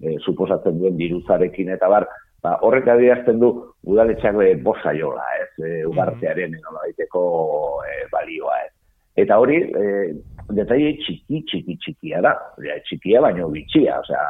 [0.00, 2.06] e, suposatzen duen diruzarekin eta bar,
[2.44, 3.52] ba, horrek adierazten du
[3.88, 7.86] udaletxak be bosa jola, ez, e, ugartearen mm -hmm.
[7.86, 8.72] e, balioa, ez.
[9.16, 10.14] Eta hori, e,
[10.54, 14.24] detaile txiki, txiki, txikia da, ja, txikia baino bitxia, osea,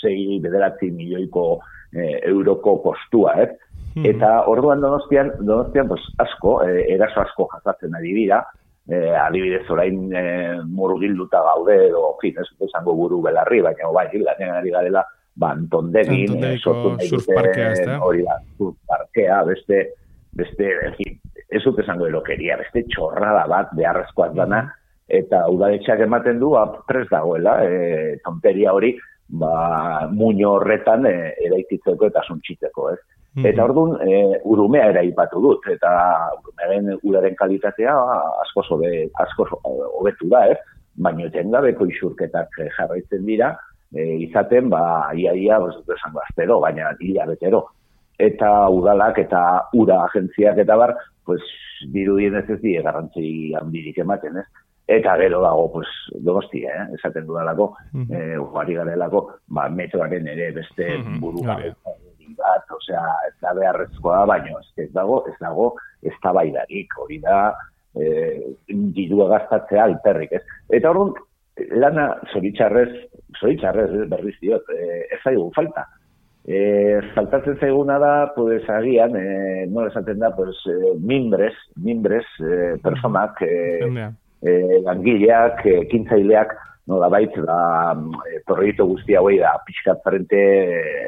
[0.00, 1.60] sei bederatzi milioiko
[1.92, 3.50] e, euroko kostua, ez.
[3.94, 8.38] Mm Eta orduan donostian, donostian, pues, asko, e, eraso asko jasatzen ari dira,
[8.88, 10.22] e, adibidez orain e,
[10.66, 16.36] murgilduta gaude, edo, fin, ez, esango buru belarri, baina bai, lanean ari garela, ba, antondegin,
[16.44, 18.38] eh, sortu nahi dute, hori da,
[18.90, 19.82] parkea, beste,
[20.36, 20.72] beste,
[21.52, 24.66] ez dut esango erokeria, beste txorrada bat beharrezkoak dana,
[25.12, 26.66] eta udaletxak ematen du, ba,
[27.10, 28.94] dagoela, e, tonteria hori,
[29.28, 31.16] ba, muño horretan e,
[31.46, 33.00] eraikitzeko eta suntxitzeko, ez?
[33.40, 35.90] Eta orduan, e, urumea eraipatu dut, eta
[36.36, 37.94] urumearen uraren kalitatea
[38.44, 38.90] asko sobe,
[39.24, 40.58] asko hobetu da, ez?
[41.00, 43.54] Baina etengabeko isurketak jarraitzen dira,
[43.94, 44.82] e, izaten, ba,
[45.16, 45.56] ia, ia,
[45.96, 47.64] esango, astero, baina ia betero.
[48.20, 49.40] Eta udalak eta
[49.80, 51.40] ura agentziak eta bar, pues,
[51.94, 54.46] dirudien ez ez die garrantzi handirik ematen, ez?
[54.92, 55.88] Eta gero dago, pues,
[56.20, 56.84] donosti, eh?
[56.98, 58.68] esaten dudalako, mm -hmm.
[58.68, 61.40] e, garelako, ba, metroaren ere beste mm buru
[62.38, 67.54] bat, osea, ez da beharrezkoa, baina ez dago, ez dago, ez da hori da,
[67.94, 70.42] e, dirua gaztatzea alperrik, ez?
[70.70, 71.12] Eta hori,
[71.76, 72.90] lana zoritxarrez,
[73.40, 75.86] zoritxarrez eh, berriz diot, e, ez zaigu falta.
[76.42, 82.76] E, faltatzen zaiguna da, pues, agian, e, nola esaten da, pues, e, mimbres, mimbres, e,
[82.82, 84.10] personak, e,
[84.42, 87.94] e, langileak, e, kintzaileak, nola bait, da,
[88.26, 90.40] e, proiektu guzti hauei da, pixkat frente,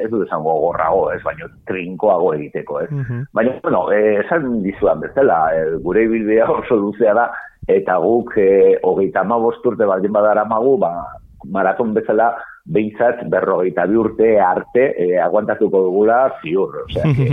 [0.03, 2.89] ez dut esango gorrago, ez, baina trinkoago egiteko, ez.
[3.35, 7.29] Baina, bueno, e, esan dizuan bezala, e, gure bilbidea oso luzea da,
[7.67, 8.49] eta guk e,
[8.85, 10.93] hogeita ama bosturte baldin badara magu, ba,
[11.51, 12.31] maraton bezala
[12.65, 16.79] behintzat berrogeita bi urte arte e, aguantatuko dugula ziur.
[16.85, 17.27] O sea, que,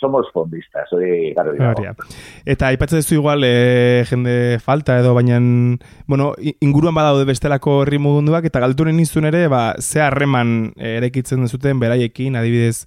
[0.00, 1.32] somos fondistas, hori
[2.44, 5.40] Eta aipatzen duzu igual e, jende falta edo baina
[6.06, 11.80] bueno, inguruan badaude bestelako herri mugunduak eta galturen izun ere, ba, ze harreman erekitzen zuten
[11.80, 12.86] beraiekin, adibidez,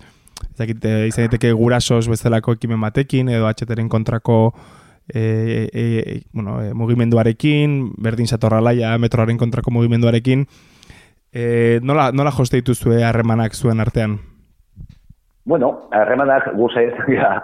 [0.53, 4.53] ezakit, e, izan daiteke gurasos bezalako ekimen batekin, edo atxeteren kontrako
[5.09, 10.45] e, e, e, bueno, mugimenduarekin, berdin satorralaia metroaren kontrako mugimenduarekin,
[11.33, 14.19] e, nola, nola joste dituzue harremanak zuen artean?
[15.49, 16.93] Bueno, harremanak guza ez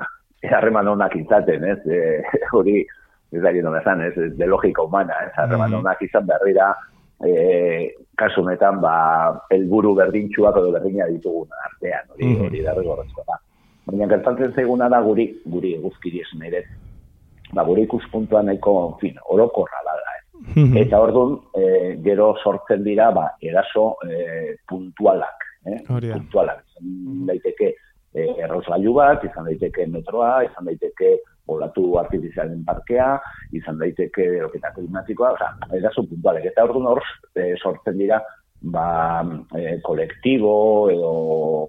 [0.55, 1.79] harreman honak izaten, ez?
[1.89, 2.01] E,
[2.53, 2.83] hori,
[3.33, 4.13] ez da gino bezan, ez?
[4.37, 5.31] De logika humana, ez?
[5.35, 6.05] Harreman mm -hmm.
[6.05, 6.67] izan berrira,
[7.23, 8.95] e, kasu honetan ba
[9.51, 12.45] helburu berdintsuak edo berdina ditugun artean hori mm -hmm.
[12.45, 13.39] hori da
[13.85, 16.63] baina gertatzen zaiguna da guri guri eguzkiri esan ere
[17.53, 19.93] ba gure ikuspuntua nahiko fin orokorra da
[20.55, 27.25] mm eta ordun e, gero sortzen dira ba eraso e, puntualak eh puntualak mm -hmm.
[27.27, 27.75] daiteke
[28.15, 31.17] e, erroslailu bat izan daiteke metroa izan daiteke
[31.51, 33.12] olatu artifizialen parkea,
[33.54, 36.47] izan daiteke eroketa klimatikoa, oza, eraso puntualek.
[36.49, 37.04] Eta orduan hor
[37.38, 38.21] e, sortzen dira,
[38.73, 38.88] ba,
[39.54, 40.56] e, kolektibo
[40.89, 41.12] edo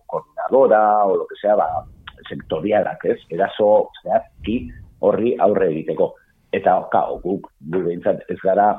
[0.08, 1.84] koordinadora, o lo que sea, ba,
[2.28, 3.18] sektorialak, ez?
[3.36, 4.62] Eraso, zehazki,
[5.04, 6.14] horri aurre egiteko.
[6.56, 8.70] Eta, ka, guk, gure ez gara,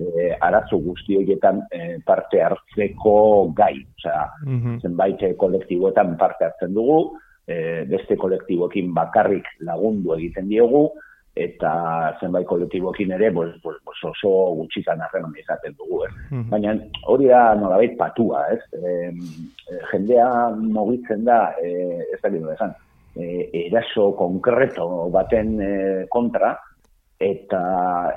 [0.00, 3.86] e, arazo guzti horietan e, parte hartzeko gai.
[3.98, 4.80] Osea, Mhm.
[4.80, 10.90] zenbait e, kolektiboetan parte hartzen dugu, e, beste kolektiboekin bakarrik lagundu egiten diogu,
[11.36, 16.04] eta zenbait kolektiboekin ere pues, pues, pues oso gutxitan harreman izaten dugu.
[16.06, 16.12] Eh?
[16.30, 16.48] Mhm.
[16.50, 18.62] Baina hori da nolabait patua, ez?
[18.72, 19.12] E,
[19.92, 22.72] jendea mugitzen da, e, ez da esan,
[23.16, 26.56] e, eraso konkreto baten e, kontra,
[27.22, 27.60] eta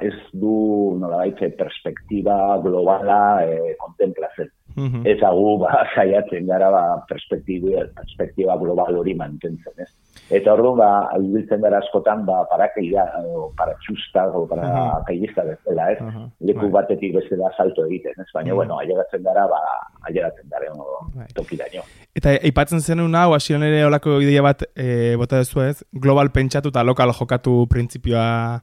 [0.04, 4.52] ez du nolabait perspektiba globala e, kontemplatzen.
[4.80, 5.02] Mhm.
[5.06, 9.90] Eta gu ba, saiatzen gara ba, perspektiba, perspektiba global hori mantentzen, ez?
[10.30, 14.50] Eta orduan, ba, albiltzen gara askotan, ba, parakeida, o paratxusta, o Mhm.
[14.50, 16.02] parakaidista bezala, ez?
[16.02, 16.72] Aha, Leku bai.
[16.82, 18.28] batetik bezala salto egiten, ez?
[18.34, 18.56] Baina, Mhm.
[18.56, 19.60] bueno, ailegatzen gara, ba,
[20.08, 21.28] ailegatzen gara, no, Bai.
[21.34, 21.82] tokiraino.
[22.16, 26.70] Eta aipatzen zenun hau, hasieran ere olako ideia bat e, bota dezu ez, global pentsatu
[26.70, 28.62] eta lokal jokatu printzipioa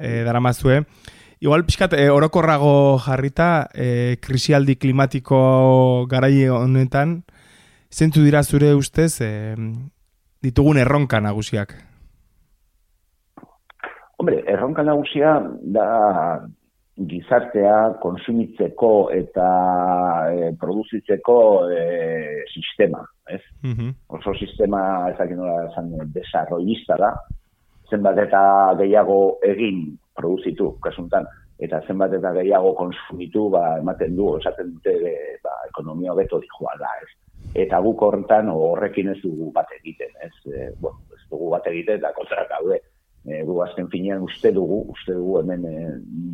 [0.00, 0.84] e, daramazue.
[1.36, 7.18] Igual pixkat e, orokorrago jarrita, e, krisialdi klimatiko garai honetan,
[7.92, 9.52] zentzu dira zure ustez e,
[10.40, 11.74] ditugun erronka nagusiak?
[14.16, 15.88] Hombre, erronka nagusia da
[16.96, 19.50] gizartea konsumitzeko eta
[20.32, 21.36] e, produzitzeko
[21.68, 21.84] e,
[22.48, 23.42] sistema, ez?
[23.60, 23.92] Mhm.
[24.08, 24.80] Oso sistema,
[25.12, 27.12] ezakin nola esan, desarrollista da,
[27.92, 28.40] zenbat eta
[28.80, 29.84] gehiago egin
[30.16, 31.26] produzitu, kasuntan,
[31.58, 34.96] eta zenbat eta gehiago konsumitu, ba, ematen du, esaten dute,
[35.44, 37.12] ba, ekonomia beto dijoala, ez?
[37.66, 40.34] Eta guk horretan horrekin ez dugu bat egiten, ez?
[40.52, 42.80] E, bueno, ez dugu bat egiten, eta kontra gaude,
[43.24, 45.86] e, gu azken finean uste dugu, uste dugu hemen e,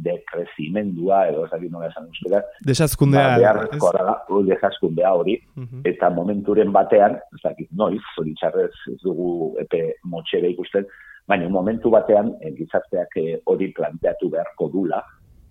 [0.08, 4.16] dekrezimendua, edo ezakit nola esan uste da, Desazkundea, ba, beharrezkoa da,
[4.50, 5.86] desazkundea hori, Mhm.
[5.92, 10.86] eta momenturen batean, ez dakit noiz, hori txarrez ez dugu epe motxera ikusten,
[11.28, 15.02] baina momentu batean e, gizarteak e, hori planteatu beharko dula,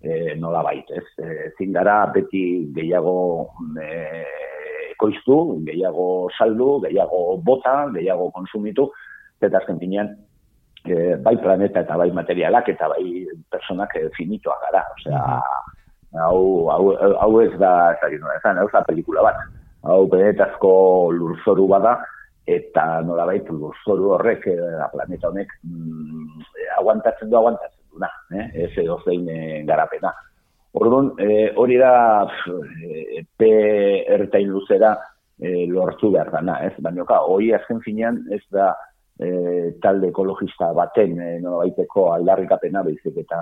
[0.02, 1.04] e, nola baitez.
[1.18, 2.42] E, ezin gara beti
[2.74, 3.16] gehiago
[3.80, 3.86] e,
[4.92, 8.90] ekoiztu, gehiago saldu, gehiago bota, gehiago konsumitu,
[9.42, 10.12] eta azken finean,
[10.84, 14.84] e, bai planeta eta bai materialak eta bai personak finitoa gara.
[14.98, 15.22] Osea,
[16.26, 16.84] hau, hau,
[17.24, 19.44] hau ez da, ez nola esan, hau ez da pelikula bat.
[19.82, 20.72] Hau benetazko
[21.10, 21.96] lurzoru bada,
[22.46, 24.56] eta nolabait lurzoru horrek, e,
[24.92, 26.42] planeta honek, mm,
[26.78, 28.48] aguantatzen du, aguantatzen duna, eh?
[28.66, 30.12] ez edo zein e, garapena.
[30.72, 31.92] Orduan, e, hori da
[32.48, 33.52] e, epe
[34.14, 34.96] ertain luzera
[35.38, 36.72] e, lortu behar dana, ez?
[36.80, 38.72] Baina, hori azken finean ez da
[39.20, 43.40] e, talde ekologista baten e, nolabaiteko aldarrikapena baizik eta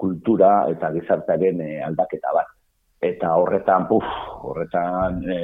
[0.00, 2.52] kultura eta gizartaren e, aldaketa bat.
[3.00, 4.04] Eta horretan, puf,
[4.44, 5.40] horretan e,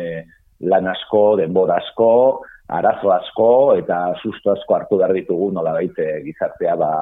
[0.68, 2.10] lan asko, denbora asko,
[2.68, 6.92] arazo asko eta susto asko hartu behar ditugu nolabait e, gizartea ba,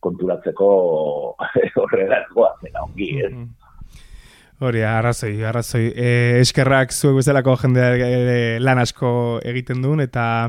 [0.00, 0.70] konturatzeko
[1.82, 3.32] horrela goa zena ongi, ez?
[4.56, 5.90] Hori, arrazoi, arrazoi.
[5.92, 9.10] E, eskerrak zuek bezalako jendea ere lan asko
[9.44, 10.48] egiten duen, eta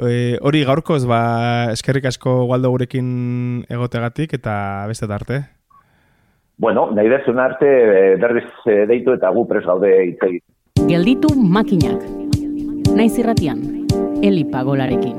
[0.00, 1.20] e, hori gaurkoz, ba,
[1.74, 5.42] eskerrik asko gualdo gurekin egotegatik, eta beste arte.
[6.56, 10.40] Bueno, nahi dezun arte e, berriz e, deitu eta gu pres gaude egiten.
[10.88, 12.00] Gelditu makinak.
[12.96, 13.85] Naiz irratian,
[14.22, 15.16] Eli Pagolarekin.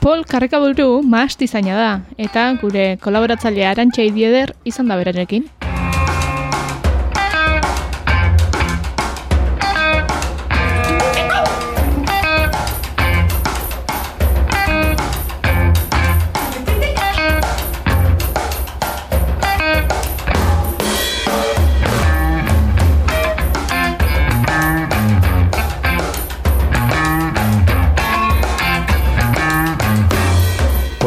[0.00, 5.48] Paul Karrekaburu maast izaina da, eta gure kolaboratzailea arantxa idieder izan da berarekin.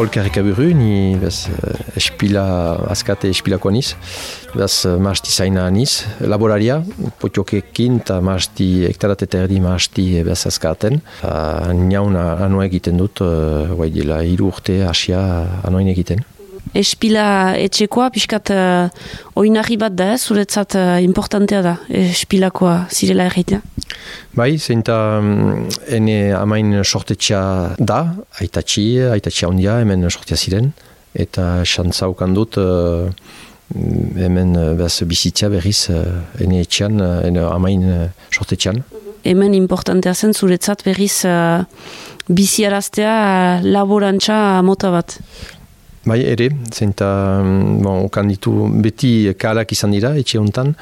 [0.04, 3.94] Paul Karikaburu, ni bez, eh, espila, azkate espilako aniz,
[4.52, 6.82] bez, eh, maasti zaina aniz, laboraria,
[7.22, 11.00] potiokekin eta maasti, hektarat eta erdi maasti eh, bez azkaten.
[11.22, 15.24] Uh, Niauna anu egiten dut, uh, guai dila, hiru urte asia
[15.64, 16.20] anoin egiten.
[16.74, 18.88] Espila etxekoa, pixkat uh,
[19.38, 23.60] oinarri bat da, zuretzat uh, importantea da, espilakoa zirela erreitea.
[24.34, 27.44] Bai, zeinta mm, ene amain sortetxea
[27.78, 28.00] da,
[28.42, 30.72] aitatxi, aitatxi handia hemen sortea ziren,
[31.14, 33.06] eta xantzaukan dut uh,
[34.18, 36.02] hemen bez bizitzea berriz uh,
[36.42, 36.98] ene etxean,
[37.30, 38.04] ene amain uh,
[38.34, 38.82] sortetxean.
[39.24, 41.62] Hemen importantea zen zuretzat berriz uh,
[42.28, 45.18] biziaraztea laborantza mota bat.
[46.04, 48.52] Bai, ere, zeinta, mm, bon, okan ditu
[48.84, 50.74] beti kalak izan dira etxe hontan,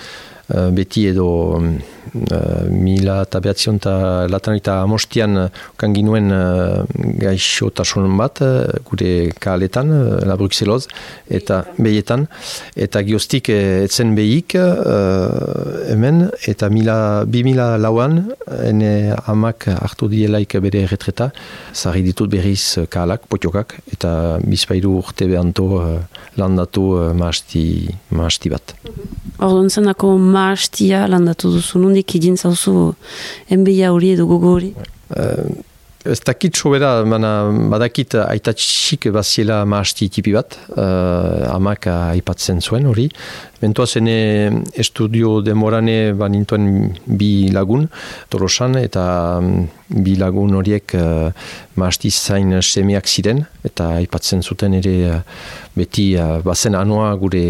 [0.53, 3.95] beti edo uh, mila eta behatzion eta
[4.29, 5.47] latan eta amostian
[5.81, 6.83] kan ginuen uh,
[7.23, 8.43] gaixotasun bat
[8.89, 10.87] gure kaletan, uh, la Bruxelloz,
[11.31, 12.27] eta behietan,
[12.77, 14.57] eta gioztik etzen behik
[15.93, 16.97] hemen, eta mila,
[17.29, 18.19] bi mila lauan,
[18.65, 21.31] ene amak hartu dielaik bere erretreta,
[21.75, 24.13] zarri ditut berriz kalak, potiokak, eta
[24.43, 25.99] bizpairu urte behanto uh,
[26.41, 27.67] landatu uh, maasti,
[28.53, 28.75] bat.
[29.43, 32.95] Orduan zenako maastia landatu duzu, nondik idin zauzu
[33.51, 34.73] enbeia hori edo gogo hori?
[35.13, 35.72] Uh,
[36.03, 43.05] Ez dakit sobera, mana badakit aitatxik baziela maasti tipi bat, uh, amak aipatzen zuen hori.
[43.61, 44.17] Bentoa zene
[44.75, 46.67] estudio demorane banintuen
[47.07, 47.87] bi lagun,
[48.35, 49.05] torosan, eta
[49.39, 49.69] um,
[50.03, 51.31] bi lagun horiek uh,
[51.79, 55.21] maasti zain semeak ziren, eta aipatzen zuten ere uh,
[55.79, 57.45] beti uh, bazen anoa gure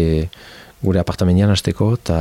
[0.83, 2.17] gure apartamendian hasteko eta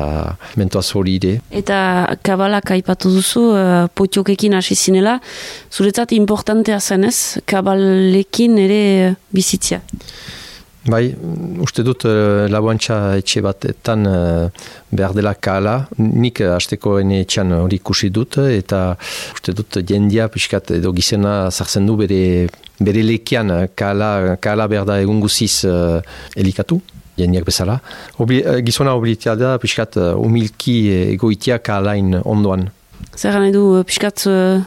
[0.61, 1.33] mentoaz hori ide.
[1.63, 1.79] Eta
[2.25, 5.19] kabalak aipatu duzu, uh, potiokekin hasi zinela,
[5.73, 8.83] zuretzat importantea zenez, kabalekin ere
[9.35, 9.83] bizitzia?
[10.83, 11.13] Bai,
[11.63, 14.49] uste dut uh, laboantxa etxe batetan uh,
[14.91, 18.97] behar dela kala, nik hasteko ene etxan hori kusi dut, eta
[19.37, 22.49] uste dut jendia piskat edo gizena zartzen du bere,
[22.83, 26.03] bere lekian kala, kala behar da egun guziz uh,
[26.35, 26.81] elikatu
[27.23, 27.79] jendeak bezala.
[28.23, 30.77] Obli, uh, gizona oblitea da, piskat, uh, umilki
[31.15, 32.69] egoitiak alain ondoan.
[33.17, 34.63] Zer gane du, piskat, uh,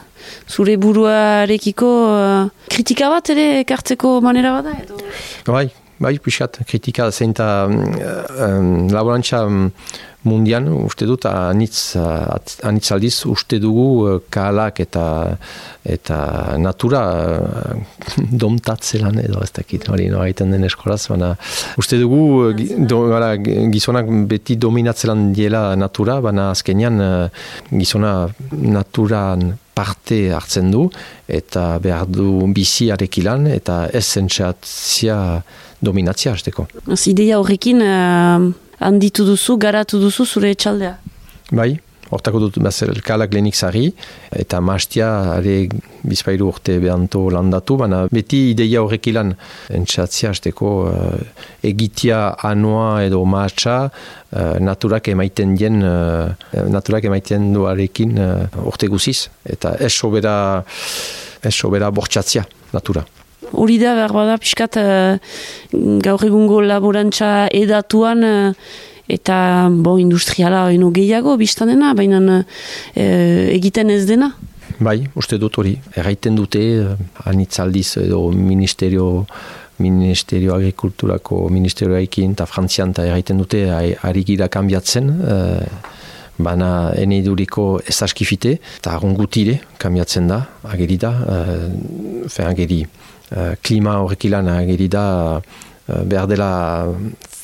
[0.50, 1.90] zure buruarekiko
[2.72, 4.74] kritika bat ere ekartzeko manera bada?
[4.82, 4.98] Edo?
[5.46, 5.68] Bai,
[5.98, 9.70] bai, piskat, kritika zeinta um, laborantza um,
[10.26, 11.96] mundian, uste dut, anitz,
[12.66, 15.04] anitz aldiz, uste dugu uh, kalak eta
[15.86, 16.18] eta
[16.58, 17.02] natura
[17.38, 18.00] uh,
[18.42, 21.34] domtatzelan edo ez dakit, hori no, haiten den eskolaz, baina
[21.80, 23.34] uste dugu uh, do, gara,
[23.72, 27.00] gizonak beti dominatzelan diela natura, baina azkenean
[27.70, 28.16] gizona
[28.52, 30.86] naturan parte hartzen du
[31.28, 35.18] eta behar du bizi arekilan eta ez zentsatzia
[35.84, 36.66] dominatzia hasteko.
[37.12, 40.96] Ideia horrekin handitu duzu, garatu duzu zure etxaldea?
[41.52, 41.76] Bai,
[42.10, 43.88] hortako dut bezer kalak lehenik zari,
[44.30, 45.56] eta mastia are
[46.06, 49.34] bizpairu urte behanto landatu, baina beti ideia horrek ilan
[49.74, 51.18] entzatzia azteko uh,
[51.66, 56.30] egitia anoa edo maatsa uh, naturak emaiten dien uh,
[56.70, 60.36] naturak emaiten duarekin uh, urte guziz, eta ez sobera
[61.42, 63.04] ez sobera bortxatzia natura.
[63.54, 65.18] Hori da, behar bada, pixkat, uh,
[66.02, 68.52] gaur egungo laborantza edatuan, uh,
[69.08, 72.42] eta bo, industriala eno gehiago, biztanena, baina uh,
[72.96, 74.32] egiten ez dena?
[74.78, 75.76] Bai, uste dut hori.
[75.96, 76.96] Erraiten dute, uh,
[77.30, 79.26] anitzaldiz edo ministerio,
[79.78, 85.94] ministerio agrikulturako ministerioaikin eta frantzian eta erraiten dute, ari gira kambiatzen, uh,
[86.36, 92.82] Bana ene iduriko ez askifite, eta arungutire, kambiatzen da, ageri da, uh, ageri,
[93.26, 95.40] Eh, klima horrek ilan ageri da
[95.86, 96.50] behar dela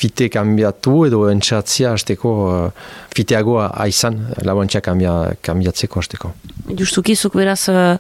[0.03, 2.70] fite kambiatu edo entzatzia hasteko uh,
[3.14, 4.16] fiteagoa aizan
[4.47, 5.12] lauantza kambia,
[5.47, 6.32] kambiatzeko hasteko.
[6.78, 7.95] Justuki zuk beraz uh,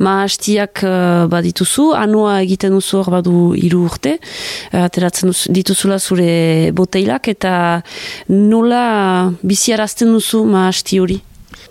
[0.00, 6.30] maastiak uh, badituzu, anua egiten duzu hor badu hiru urte, uh, ateratzen dituzula zure
[6.78, 7.54] boteilak eta
[8.32, 8.86] nola
[9.42, 11.20] biziarazten duzu maasti hori?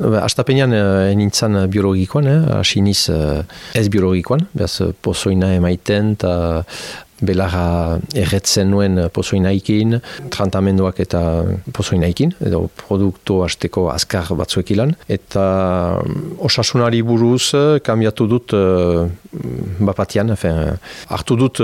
[0.01, 2.39] Astapenean eh, nintzen biologikoan, eh?
[2.57, 3.43] asiniz eh,
[3.77, 6.33] ez biologikoan, behaz pozoina emaiten eta
[7.21, 9.99] belarra erretzen nuen pozoinaikin,
[10.33, 11.21] trantamenduak eta
[11.75, 14.95] pozoinaikin, edo produktu hasteko azkar batzuek ilan.
[15.11, 15.45] Eta
[16.49, 17.53] osasunari buruz,
[17.85, 19.05] kambiatu dut uh,
[19.79, 20.35] bapatian,
[21.09, 21.63] hartu dut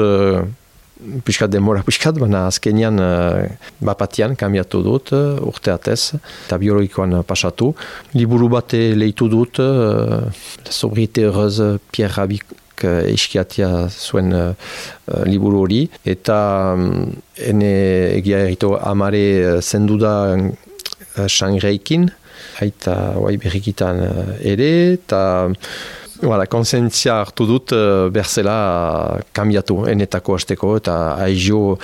[1.25, 3.45] piskat demora piskat, baina azkenian uh,
[3.83, 7.73] bapatian kambiatu dut uh, urte atez, eta biologikoan pasatu.
[8.17, 10.25] Liburu bate leitu dut, uh,
[10.65, 12.45] La sobriete heureuse Pierre Rabik
[12.85, 14.53] uh, eskiatia zuen uh,
[15.25, 16.37] liburu hori, eta
[16.75, 17.73] um, ene
[18.17, 22.09] egia erito amare uh, zendu da uh, sangreikin,
[22.59, 25.21] haita oai berrikitan uh, ere, eta
[26.17, 30.71] Voilà, konsentzia hartu dut uh, berzela kambiatu enetako hasteko.
[30.81, 31.77] Eta aizio uh,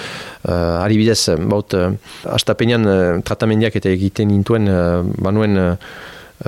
[0.49, 1.93] eh, aribidez, baut, uh,
[2.33, 5.73] astapenean uh, tratamendiak eta egiten intuen uh, banuen uh,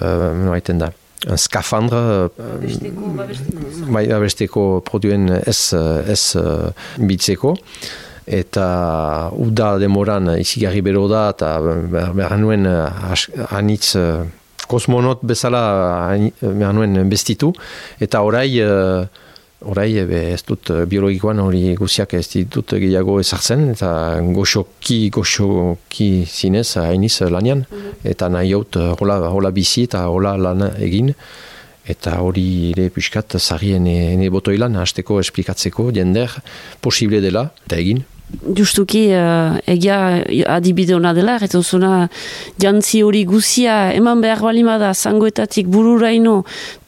[0.01, 0.89] uh, da.
[1.33, 2.63] Skafandra uh,
[3.89, 6.23] bai, abesteko produen ez, ez
[7.01, 7.55] bitzeko
[8.25, 8.67] eta
[9.37, 11.51] uda demoran izigarri bero da eta
[11.91, 13.93] behar nuen anitz
[14.65, 15.61] kosmonot bezala
[16.41, 17.51] behar nuen bestitu,
[18.01, 18.49] eta orai,
[19.65, 26.25] uh, orai ez dut uh, biologikoan hori guziak ez ditut gehiago ezartzen, eta goxoki, goxoki
[26.25, 27.99] zinez hainiz lanian, mhm.
[28.03, 31.13] eta nahi haut hola, hola bizi eta hola lan egin,
[31.85, 36.31] eta hori ere piskat zarien ene botoilan hasteko esplikatzeko jender
[36.81, 38.03] posible dela eta egin.
[38.45, 39.97] Justuki uh, egia
[40.49, 42.07] adibide hona dela, eta zuna
[42.61, 46.39] jantzi hori guzia eman behar balimada zangoetatik bururaino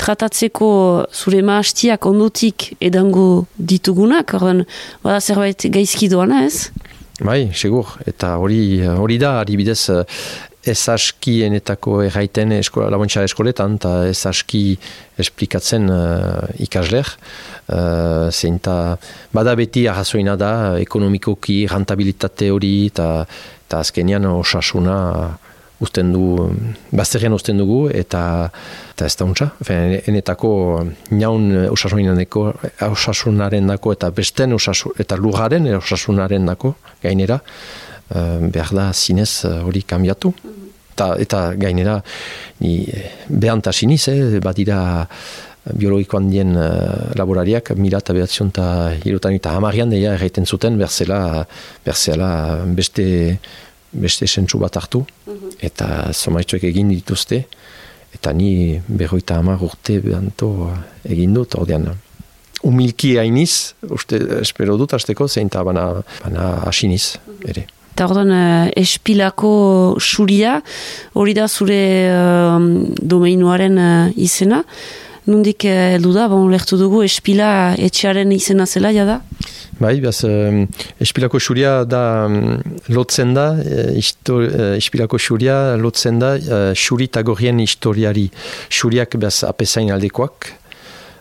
[0.01, 0.69] tratatzeko
[1.13, 4.65] zure maastiak ondotik edango ditugunak, ordan,
[5.05, 6.69] bada zerbait gaizki doana ez?
[7.21, 9.79] Bai, segur, eta hori hori da adibidez
[10.67, 14.61] ez askienetako erraiten eskola, labontxa eskoletan, eta ez aski
[15.19, 17.09] esplikatzen uh, ikasler.
[17.67, 18.97] Uh, zeinta,
[19.35, 20.51] bada beti arrazoina da,
[20.81, 23.25] ekonomikoki, rentabilitate hori, eta
[23.81, 24.97] azkenian osasuna
[25.83, 26.49] usten du,
[26.95, 28.49] bazterrean usten dugu, eta,
[28.95, 29.49] eta ez da untsa.
[29.69, 30.51] Enetako
[31.13, 37.39] naun osasunaren dako, eta besten osasun, eta lugaren osasunaren dako, gainera,
[38.09, 40.33] behar da zinez hori uh, kambiatu.
[40.97, 41.99] Ta, eta gainera,
[42.63, 42.87] ni
[43.29, 44.79] behantaziniz, eh, badira
[45.67, 48.65] biologikoan dien uh, laborariak, mila eta behatzion eta
[49.03, 51.45] hirutan eta hamarian deia erraiten zuten, berzela,
[51.85, 52.31] berzela
[52.79, 53.05] beste,
[53.91, 55.57] beste sentzu bat hartu, mhm.
[55.69, 57.43] eta zomaitzuek egin dituzte,
[58.15, 60.71] eta ni berroita hamar urte behanto
[61.05, 61.91] egin dut, ordean,
[62.65, 65.89] umilki hainiz, uste, espero dut azteko, zein eta bana,
[66.23, 67.67] bana asiniz, ere.
[67.97, 70.59] Eta ordan, uh, espilako suria,
[71.17, 71.79] hori da zure
[72.13, 72.59] uh,
[73.01, 74.59] domeinuaren uh, izena.
[75.25, 79.17] Nundik heldu da, bon, lehtu dugu, espila etxearen izena zela, ja da?
[79.81, 80.29] Bai, behaz,
[81.01, 82.61] espilako suria da um,
[82.93, 83.49] lotzen da,
[83.97, 84.43] isto,
[84.77, 88.29] espilako suria lotzen da, uh, suri tagorien historiari.
[88.69, 90.53] Suriak behaz apesain aldekoak,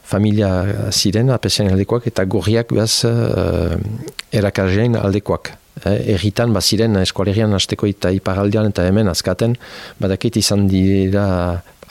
[0.05, 3.79] familia ziren apesain aldekoak, eta gorriak behaz uh,
[4.29, 9.57] erakarrein aldekoak eh, erritan baziren eskualerian hasteko eta iparaldian eta hemen azkaten,
[10.01, 11.27] badakit izan dira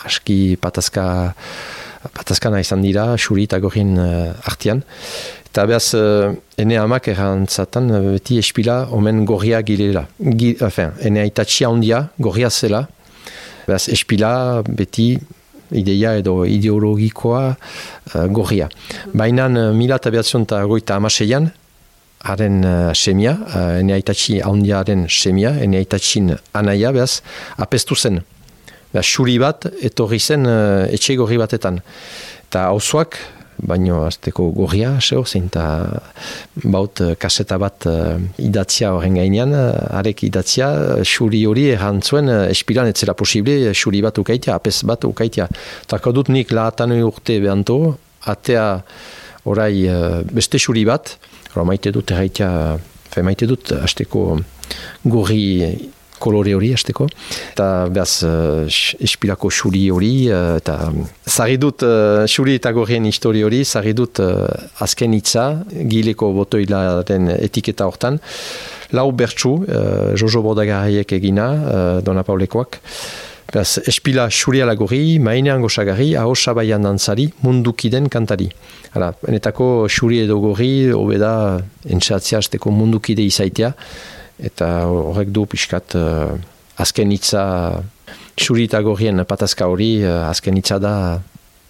[0.05, 1.05] aski patazka
[2.13, 4.83] patazkana izan dira, xuri eta gorien uh, artian.
[5.49, 10.05] Eta behaz, uh, ene amak errantzatan, beti espila omen gorria gilela.
[10.19, 12.85] Gi, enfin, ene aitatxia ondia, gorria zela.
[13.65, 15.15] Behaz, espila beti
[15.75, 18.69] ideia edo ideologikoa uh, gorria.
[19.13, 21.49] Baina, uh, mila eta behatzion eta goita amaseian,
[22.25, 27.21] haren uh, semia, uh, ene aitatxi haundiaren semia, ene aitatxin anaia, behaz,
[27.61, 28.21] apestu zen.
[28.93, 31.81] Behaz, xuri bat, etorri zen uh, etxe gorri batetan.
[32.47, 33.19] Eta hauzuak,
[33.55, 35.65] baino azteko gorria, seo, zein eta
[36.63, 39.53] baut kaseta bat uh, idatzia horren gainean,
[39.95, 40.69] arek idatzia,
[41.07, 45.47] xuri hori errantzuen uh, espiran etzera posible, xuri bat ukaitia, apes bat ukaitia.
[45.85, 48.67] Eta dut nik lahatan urte behanto, atea
[49.45, 51.15] orai uh, beste xuri bat,
[51.55, 52.75] Hora, maite dut erraitea,
[53.13, 54.41] fe maite dut azteko
[55.07, 55.45] gorri
[56.19, 57.05] kolore hori azteko.
[57.53, 58.65] Eta behaz uh,
[59.07, 60.75] espilako xuri hori, uh, eta
[61.31, 64.43] zarri dut uh, xuri eta gorrien histori hori, zarri dut uh,
[64.83, 65.45] azken hitza,
[65.91, 68.19] gileko botoilaren etiketa hortan.
[68.91, 72.81] Lau bertsu, uh, Jojo Bordagarriek egina, uh, Dona Paulekoak.
[73.55, 78.49] Beraz, espila xuria lagori, mainean gozagarri, ahosa baian dantzari, mundukiden kantari.
[78.91, 83.69] Hala, enetako xuri edo gorri, obeda, entzatzea azteko mundukide izaitea,
[84.49, 86.35] eta horrek du pixkat uh,
[86.83, 87.45] azken itza,
[88.35, 90.93] xuri eta gorrien patazka hori, uh, azken itza da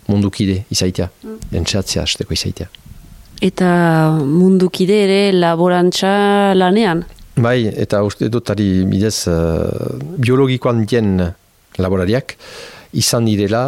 [0.09, 1.37] mundukide izaitea, mm.
[1.61, 2.69] entzatzea azteko izaitea.
[3.45, 3.69] Eta
[4.25, 6.17] mundukide ere laborantza
[6.57, 7.05] lanean?
[7.37, 11.19] Bai, eta uste dut ari bidez uh, biologikoan dien
[11.77, 12.35] laborariak
[12.93, 13.65] izan direla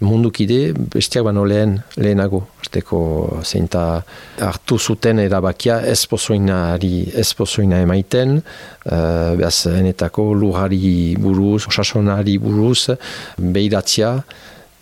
[0.00, 2.98] mundukide bestiak bano lehen lehenago azteko
[3.44, 4.02] zeinta
[4.44, 12.90] hartu zuten erabakia ez pozoinari ez pozoina emaiten uh, behaz enetako lurari buruz osasonari buruz
[13.38, 14.12] behiratzia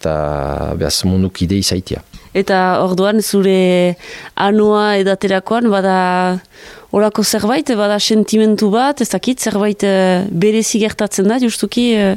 [0.01, 0.17] eta
[0.79, 2.03] behaz mundukide izaitia
[2.35, 3.95] Eta orduan zure
[4.35, 6.41] anua edaterakoan bada
[6.95, 12.17] orako zerbait, bada sentimentu bat, ez dakit zerbait eh, berezi gertatzen da, justuki eh,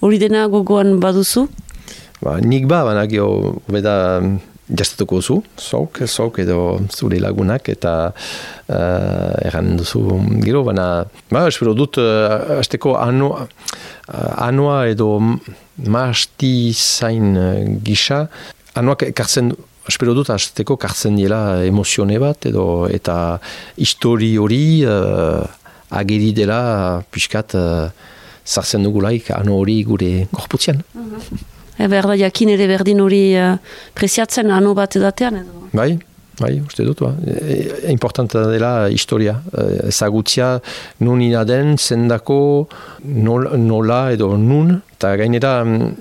[0.00, 1.46] hori dena gogoan baduzu?
[2.24, 7.92] Ba, nik ba, baina geho, beda mm, jastatuko zu, zok, zok edo zure lagunak, eta
[8.08, 10.02] uh, erran duzu
[10.42, 13.46] gero, baina, ba, espero dut, uh, azteko anua,
[14.42, 15.20] anua edo
[15.86, 17.36] maasti zain
[17.84, 18.24] gisa,
[18.74, 19.52] anuak kartzen,
[19.86, 23.38] espero dut, azteko kartzen dela emozione bat, edo, eta
[23.76, 25.44] histori hori uh,
[26.00, 26.60] ageri dela,
[27.12, 27.54] pixkat,
[28.46, 30.82] zartzen dugulaik ano hori gure gorputzean.
[31.76, 33.56] E, berda jakin ere berdin hori uh,
[33.94, 35.66] preziatzen ano bat edatean edo?
[35.76, 35.90] Bai,
[36.40, 37.12] bai, uste dut, ba.
[37.26, 40.54] E, importanta dela historia, e, ezagutzia
[41.04, 42.68] nun den, zendako,
[43.04, 45.92] nola, nola edo nun, eta gainera mm,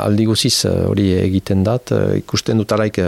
[0.00, 3.00] aldi guziz hori egiten dat, ikusten dut alaik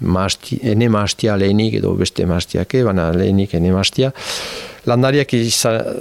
[0.00, 4.12] maasti, ene maastia lehenik edo beste maastiake, baina lehenik ene maastia,
[4.82, 5.30] Landariak,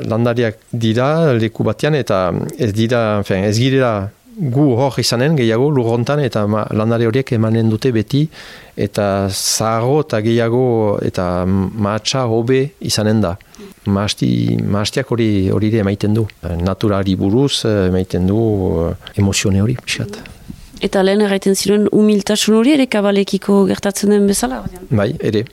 [0.10, 6.46] landariak dira leku batean eta ez dira, ez girela gu hor izanen gehiago lurrontan eta
[6.48, 8.24] ma, landare horiek emanen dute beti
[8.80, 10.64] eta zago eta gehiago
[11.04, 13.36] eta maatsa hobe izanen da.
[13.92, 16.28] Maasti, maastiak hori hori ere emaiten du.
[16.62, 18.42] Naturari buruz emaiten du
[19.18, 20.22] emozione hori, pixat.
[20.82, 24.64] Eta lehen erraiten ziren humiltasun hori ere kabalekiko gertatzen den bezala?
[24.90, 25.44] Bai, ere.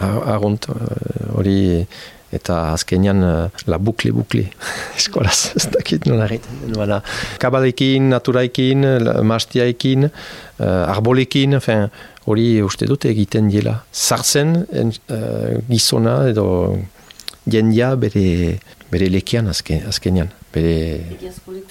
[0.00, 0.68] Agunt,
[1.34, 1.84] hori
[2.32, 4.46] eta azkenean uh, la bukle bukle
[5.00, 6.94] eskolaz ez dakit nola egiten den
[7.42, 8.86] kabalekin, naturaikin,
[9.24, 11.58] mastiaikin uh, arbolekin
[12.30, 16.46] hori uste dute egiten dela sartzen uh, gizona edo
[17.50, 18.58] jendia bere,
[18.90, 20.30] bere lekian azken, azkenean.
[20.54, 21.00] Bere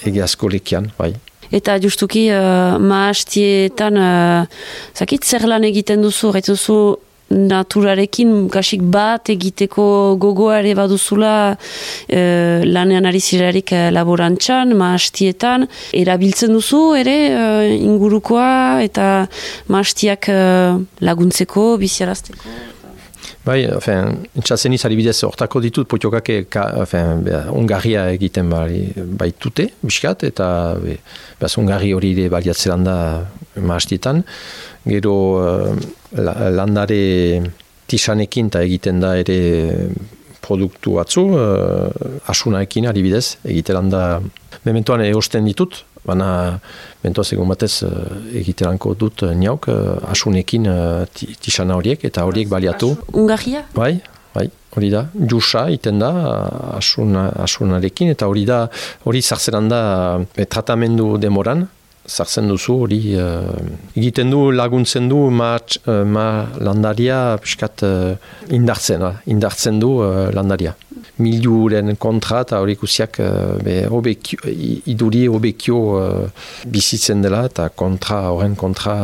[0.07, 1.14] egiazko lekian bai.
[1.51, 4.60] Eta justuki, uh, maastietan, uh,
[4.95, 6.80] zakit, zer lan egiten duzu, gaituzu
[7.30, 9.86] naturarekin kasik bat egiteko
[10.21, 11.34] gogoare baduzula
[12.07, 12.21] e,
[12.65, 17.45] lanean ari zirarik e, laborantxan, maastietan, erabiltzen duzu ere e,
[17.77, 19.27] ingurukoa eta
[19.69, 20.41] maastiak e,
[21.05, 22.78] laguntzeko, biziarazteko?
[23.45, 26.41] Bai, enfin, intxatzen izari bidez hortako ditut, potiokake
[26.81, 27.23] enfin,
[27.55, 30.49] ungarria egiten bari, baitute, biskat, eta
[30.81, 30.97] be,
[31.39, 32.97] behaz ungarri hori ere baliatzeran da
[33.63, 34.21] maastietan.
[34.85, 35.15] Gero
[36.11, 37.01] landare
[37.89, 39.39] tisanekin eta egiten da ere
[40.43, 44.03] produktu batzu, uh, asunaekin adibidez, egiteran da
[44.65, 46.60] mementoan egosten ditut, baina
[47.04, 47.91] mentoaz egon batez uh,
[48.41, 50.68] egiteranko dut uh, niauk uh, asunekin
[51.16, 52.93] tisana horiek eta horiek baliatu.
[53.14, 53.66] Ungarria?
[53.76, 54.00] Bai,
[54.36, 56.12] bai, hori da, jusa iten da
[56.78, 58.64] asuna, asunarekin eta hori da,
[59.10, 59.82] hori zartzeran da
[60.45, 61.68] tratamendu demoran,
[62.10, 63.53] zartzen duzu hori uh,
[63.95, 65.53] egiten du laguntzen du ma,
[65.86, 66.28] uh, ma
[66.60, 68.16] landaria piskat uh,
[68.49, 70.76] indartzen, uh, indartzen du uh, landaria.
[71.20, 74.14] Milduren kontra eta hori guziak uh,
[74.89, 78.95] iduri hobekio uh, bizitzen dela eta kontra horren kontra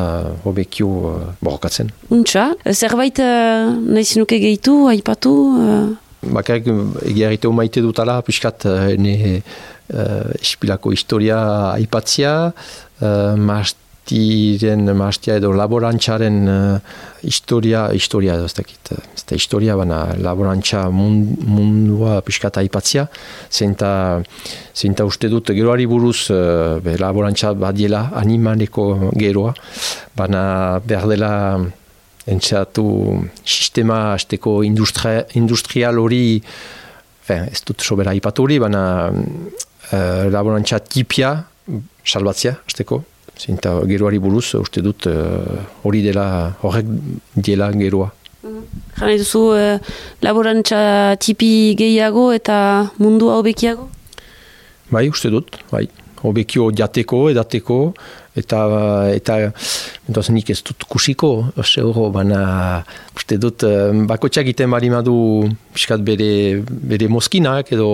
[0.45, 1.91] hobekio uh, borrokatzen.
[2.16, 5.36] Untxa, zerbait uh, nahi zinuke gehitu, aipatu?
[5.60, 5.86] Uh...
[6.34, 6.67] Bakarrik
[7.05, 9.41] egiarrite maite dutala, piskat uh, ne
[9.93, 11.38] uh, espilako historia
[11.76, 19.78] aipatzia, uh, mastiren, mastia edo laborantxaren uh, historia, historia edo ez dakit, ez da historia,
[19.78, 23.07] baina laborantxa mundua piskata aipatzia,
[23.51, 24.21] zenta,
[24.73, 29.53] zenta uste dut geroari buruz uh, be, laborantxa badiela animaneko geroa,
[30.17, 30.45] baina
[30.86, 31.34] behar dela
[32.26, 32.86] entxatu
[33.43, 36.41] sistema azteko industria, industrial hori
[37.26, 41.36] ez dut sobera ipatu hori, baina uh, laborantxa tipia
[42.05, 43.01] salbatzea, azteko.
[43.36, 46.88] Zinta geroari buruz, uste dut eh, hori dela, horrek
[47.36, 48.05] dela geroa.
[48.95, 52.57] Jana duzu, uh, laborantza tipi gehiago eta
[53.01, 53.89] mundua hobekiago?
[54.93, 55.84] Bai, uste dut, bai
[56.26, 57.80] hobekio jateko, edateko,
[58.36, 58.59] eta
[59.15, 59.38] eta
[60.05, 62.83] entoz nik ez dut kusiko, ose horo, baina
[63.15, 63.63] uste dut
[64.09, 65.15] bakotxak iten bari madu
[65.73, 66.61] piskat bere,
[66.91, 67.88] bere moskinak, edo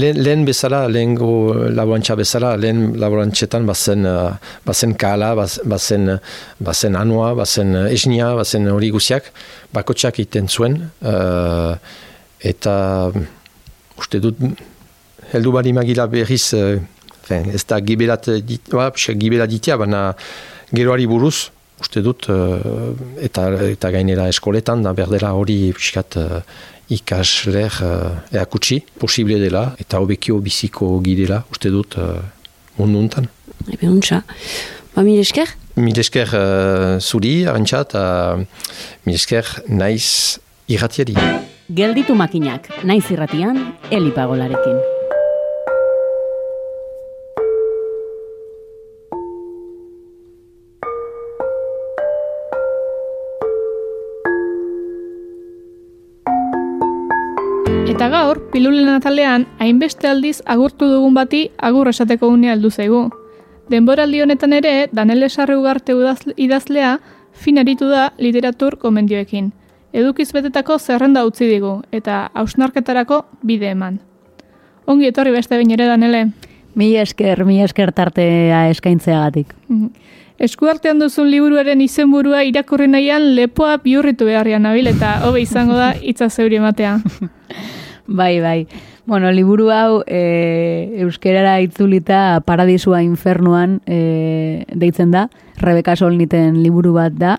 [0.00, 1.30] lehen, lehen bezala, lehen go
[1.70, 4.08] laborantza bezala, lehen laborantzetan bazen,
[4.66, 6.16] bazen kala, bazen,
[6.58, 9.30] bazen anua, bazen esnia, bazen hori guziak,
[9.76, 11.76] bakotxak iten zuen, uh,
[12.44, 12.74] eta
[14.00, 14.40] uste dut
[15.32, 16.52] heldu bari magila berriz
[17.24, 20.10] Fen, ez da gibelat dit, ba, gibelat ditia, baina
[20.74, 21.48] geroari buruz,
[21.80, 22.92] uste dut, uh,
[23.24, 26.42] eta, eta gainera eskoletan, da berdela hori piskat uh,
[26.92, 32.20] ikasler uh, eakutsi, posible dela, eta hobekio biziko gidela, uste dut, uh,
[32.78, 33.28] mundu untan.
[33.72, 34.20] Ebe untxa.
[34.94, 35.56] Ba, mil esker?
[35.80, 38.02] Mil esker uh, zuri, arantxa, eta
[39.08, 41.16] mil esker naiz irratiari.
[41.72, 44.93] Gelditu makinak, naiz irratian, elipagolarekin.
[58.04, 62.98] Eta gaur, pilulen atalean, hainbeste aldiz agurtu dugun bati agur esateko unea heldu zaigu.
[63.72, 65.94] Denboraldi honetan ere, Daniel Esarri ugarte
[66.36, 66.98] idazlea,
[67.32, 69.46] finaritu da literatur komendioekin.
[69.94, 73.96] Edukiz betetako zerrenda utzi digu, eta hausnarketarako bide eman.
[74.84, 76.26] Ongi etorri beste bain ere, Danele.
[76.74, 79.54] Mi esker, mi esker tartea eskaintzeagatik.
[79.68, 79.88] Mhm.
[80.44, 86.28] Eskuartean duzun liburuaren izenburua irakurri nahian lepoa bihurritu beharrian nabil eta hobe izango da hitza
[86.28, 86.98] zeuri ematea.
[88.06, 88.66] bai, bai.
[89.06, 95.28] Bueno, liburu hau e, euskerara itzulita paradisua infernuan e, deitzen da.
[95.60, 97.38] Rebeka Solniten liburu bat da.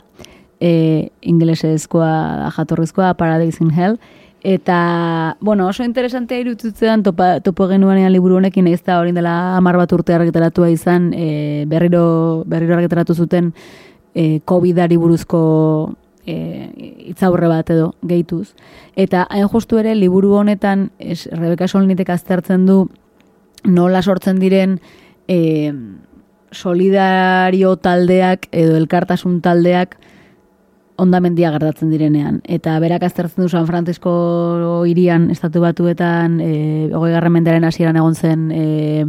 [0.59, 3.97] E, inglesezkoa jatorrizkoa Paradise in Hell.
[4.45, 9.79] Eta, bueno, oso interesantea irutzutzen topa, topo genuanean liburu honekin ez da hori dela amar
[9.79, 13.55] bat urte argitaratua izan e, berriro, berriro argitaratu zuten
[14.13, 15.41] e, COVID-ari buruzko
[16.25, 16.35] e,
[17.11, 18.53] itzaurre bat edo gehituz.
[18.95, 22.85] Eta hain justu ere liburu honetan es, Rebeka Solnitek aztertzen du
[23.63, 24.79] nola sortzen diren
[25.27, 25.73] e,
[26.51, 29.97] solidario taldeak edo elkartasun taldeak
[30.97, 32.39] ondamendia gertatzen direnean.
[32.47, 38.51] Eta berak aztertzen du San Francisco irian estatu batuetan, e, ogoi garren hasieran egon zen
[38.51, 39.05] e,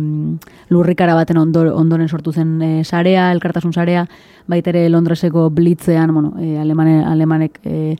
[0.68, 4.06] lurrikara baten ondoren sortu zen e, sarea, elkartasun sarea,
[4.46, 7.96] baitere Londreseko blitzean, bueno, e, alemane, alemanek e,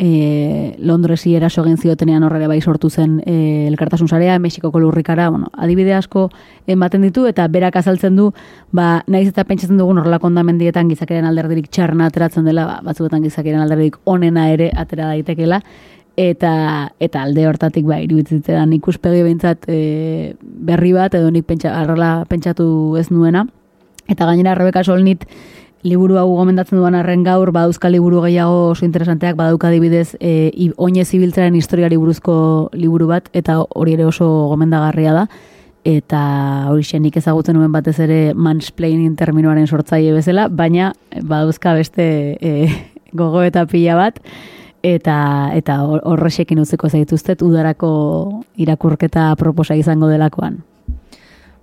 [0.00, 5.50] e, Londresi eraso egin ziotenean horrela bai sortu zen e, elkartasun sarea, Mexikoko lurrikara, bueno,
[5.52, 6.30] adibide asko
[6.66, 8.30] ematen ditu, eta berak azaltzen du,
[8.72, 13.60] ba, naiz eta pentsatzen dugun horrelako ondamendietan gizakeren alderdirik txarna ateratzen dela, ba, batzuetan gizakeren
[13.60, 15.60] alderdirik onena ere atera daitekela,
[16.16, 16.54] eta
[17.00, 22.96] eta alde hortatik ba iruditzetan ikuspegi behintzat e, berri bat edo nik pentsa, arrela pentsatu
[23.00, 23.46] ez nuena.
[24.10, 25.28] Eta gainera Rebeka Solnit
[25.82, 31.08] liburu hau gomendatzen duan arren gaur, badauzka liburu gehiago oso interesanteak, badauka dibidez e, oinez
[31.16, 32.34] ibiltzaren historiari buruzko
[32.76, 35.26] liburu bat, eta hori ere oso gomendagarria da,
[35.88, 36.20] eta
[36.68, 42.68] hori nik ezagutzen nuen batez ere mansplaining terminoaren sortzaile bezala, baina badauzka beste e,
[43.20, 44.20] gogo eta pila bat,
[44.82, 50.60] eta eta horrexekin utzeko zaituztet udarako irakurketa proposa izango delakoan.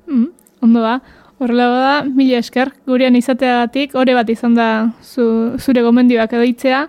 [0.08, 0.28] Mm,
[0.62, 1.00] ondo da.
[1.38, 4.70] Horrela bada, mila esker, gurean izateagatik, ore bat izan da
[5.06, 6.88] zu, zure gomendioak edoitzea,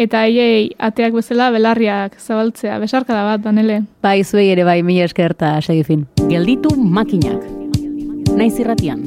[0.00, 3.82] eta aiei ateak bezala belarriak zabaltzea, besarka da bat, Danele.
[4.00, 6.06] Bai, zuei ere bai, mila esker eta segifin.
[6.32, 7.44] Gelditu makinak.
[8.32, 9.04] Naiz irratian,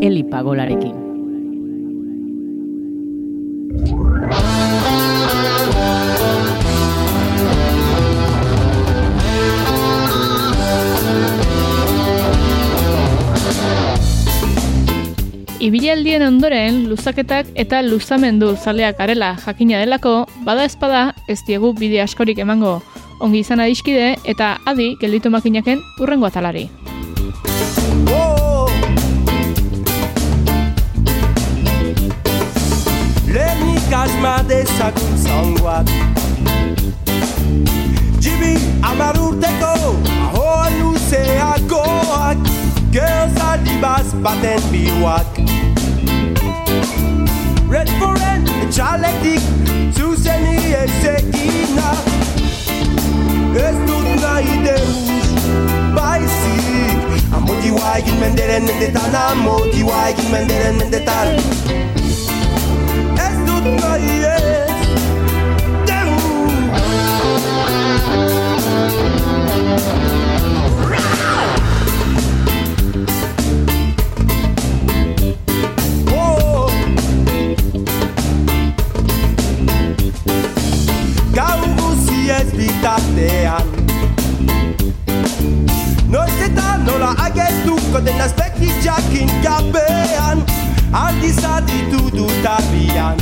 [0.00, 0.22] Eli
[15.60, 22.38] Ibilealdien ondoren luzaketak eta luzamendu zaleak arela jakina delako, bada espada ez diegu bide askorik
[22.40, 22.78] emango.
[23.20, 26.70] Ongi izan adiskide eta adi gelditu makinaken urrengo atalari.
[33.28, 35.92] Lehenik asma dezagun zongoak
[38.24, 39.92] Jibi amar urteko
[40.24, 42.48] ahoan luzeakoak
[42.90, 45.39] Geozaldi baz baten bihuak
[48.70, 49.40] red, txaletik
[49.96, 51.90] Zuzeni ez egina
[53.54, 55.10] Ez dut nahi deus
[55.94, 56.98] Baizik.
[57.34, 61.28] Amotiua egin menderen mendetan Amotiua egin menderen mendetan.
[63.18, 64.70] Ez dut nahi ez
[65.90, 66.50] Deus
[87.90, 90.42] agestuko den azpeki jakin gabean
[90.92, 93.18] Aldiz aditu dut abian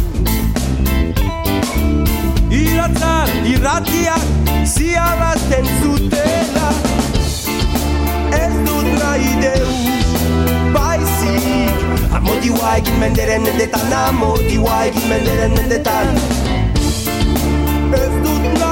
[2.50, 4.22] Iratzar irratiak
[4.64, 6.68] ziarazten zutela
[8.32, 9.80] Ez dut nahi deus
[10.74, 16.16] baizik Amotiua egin menderen mendetan Amotiua egin menderen mendetan
[17.92, 18.67] Ez dut nahi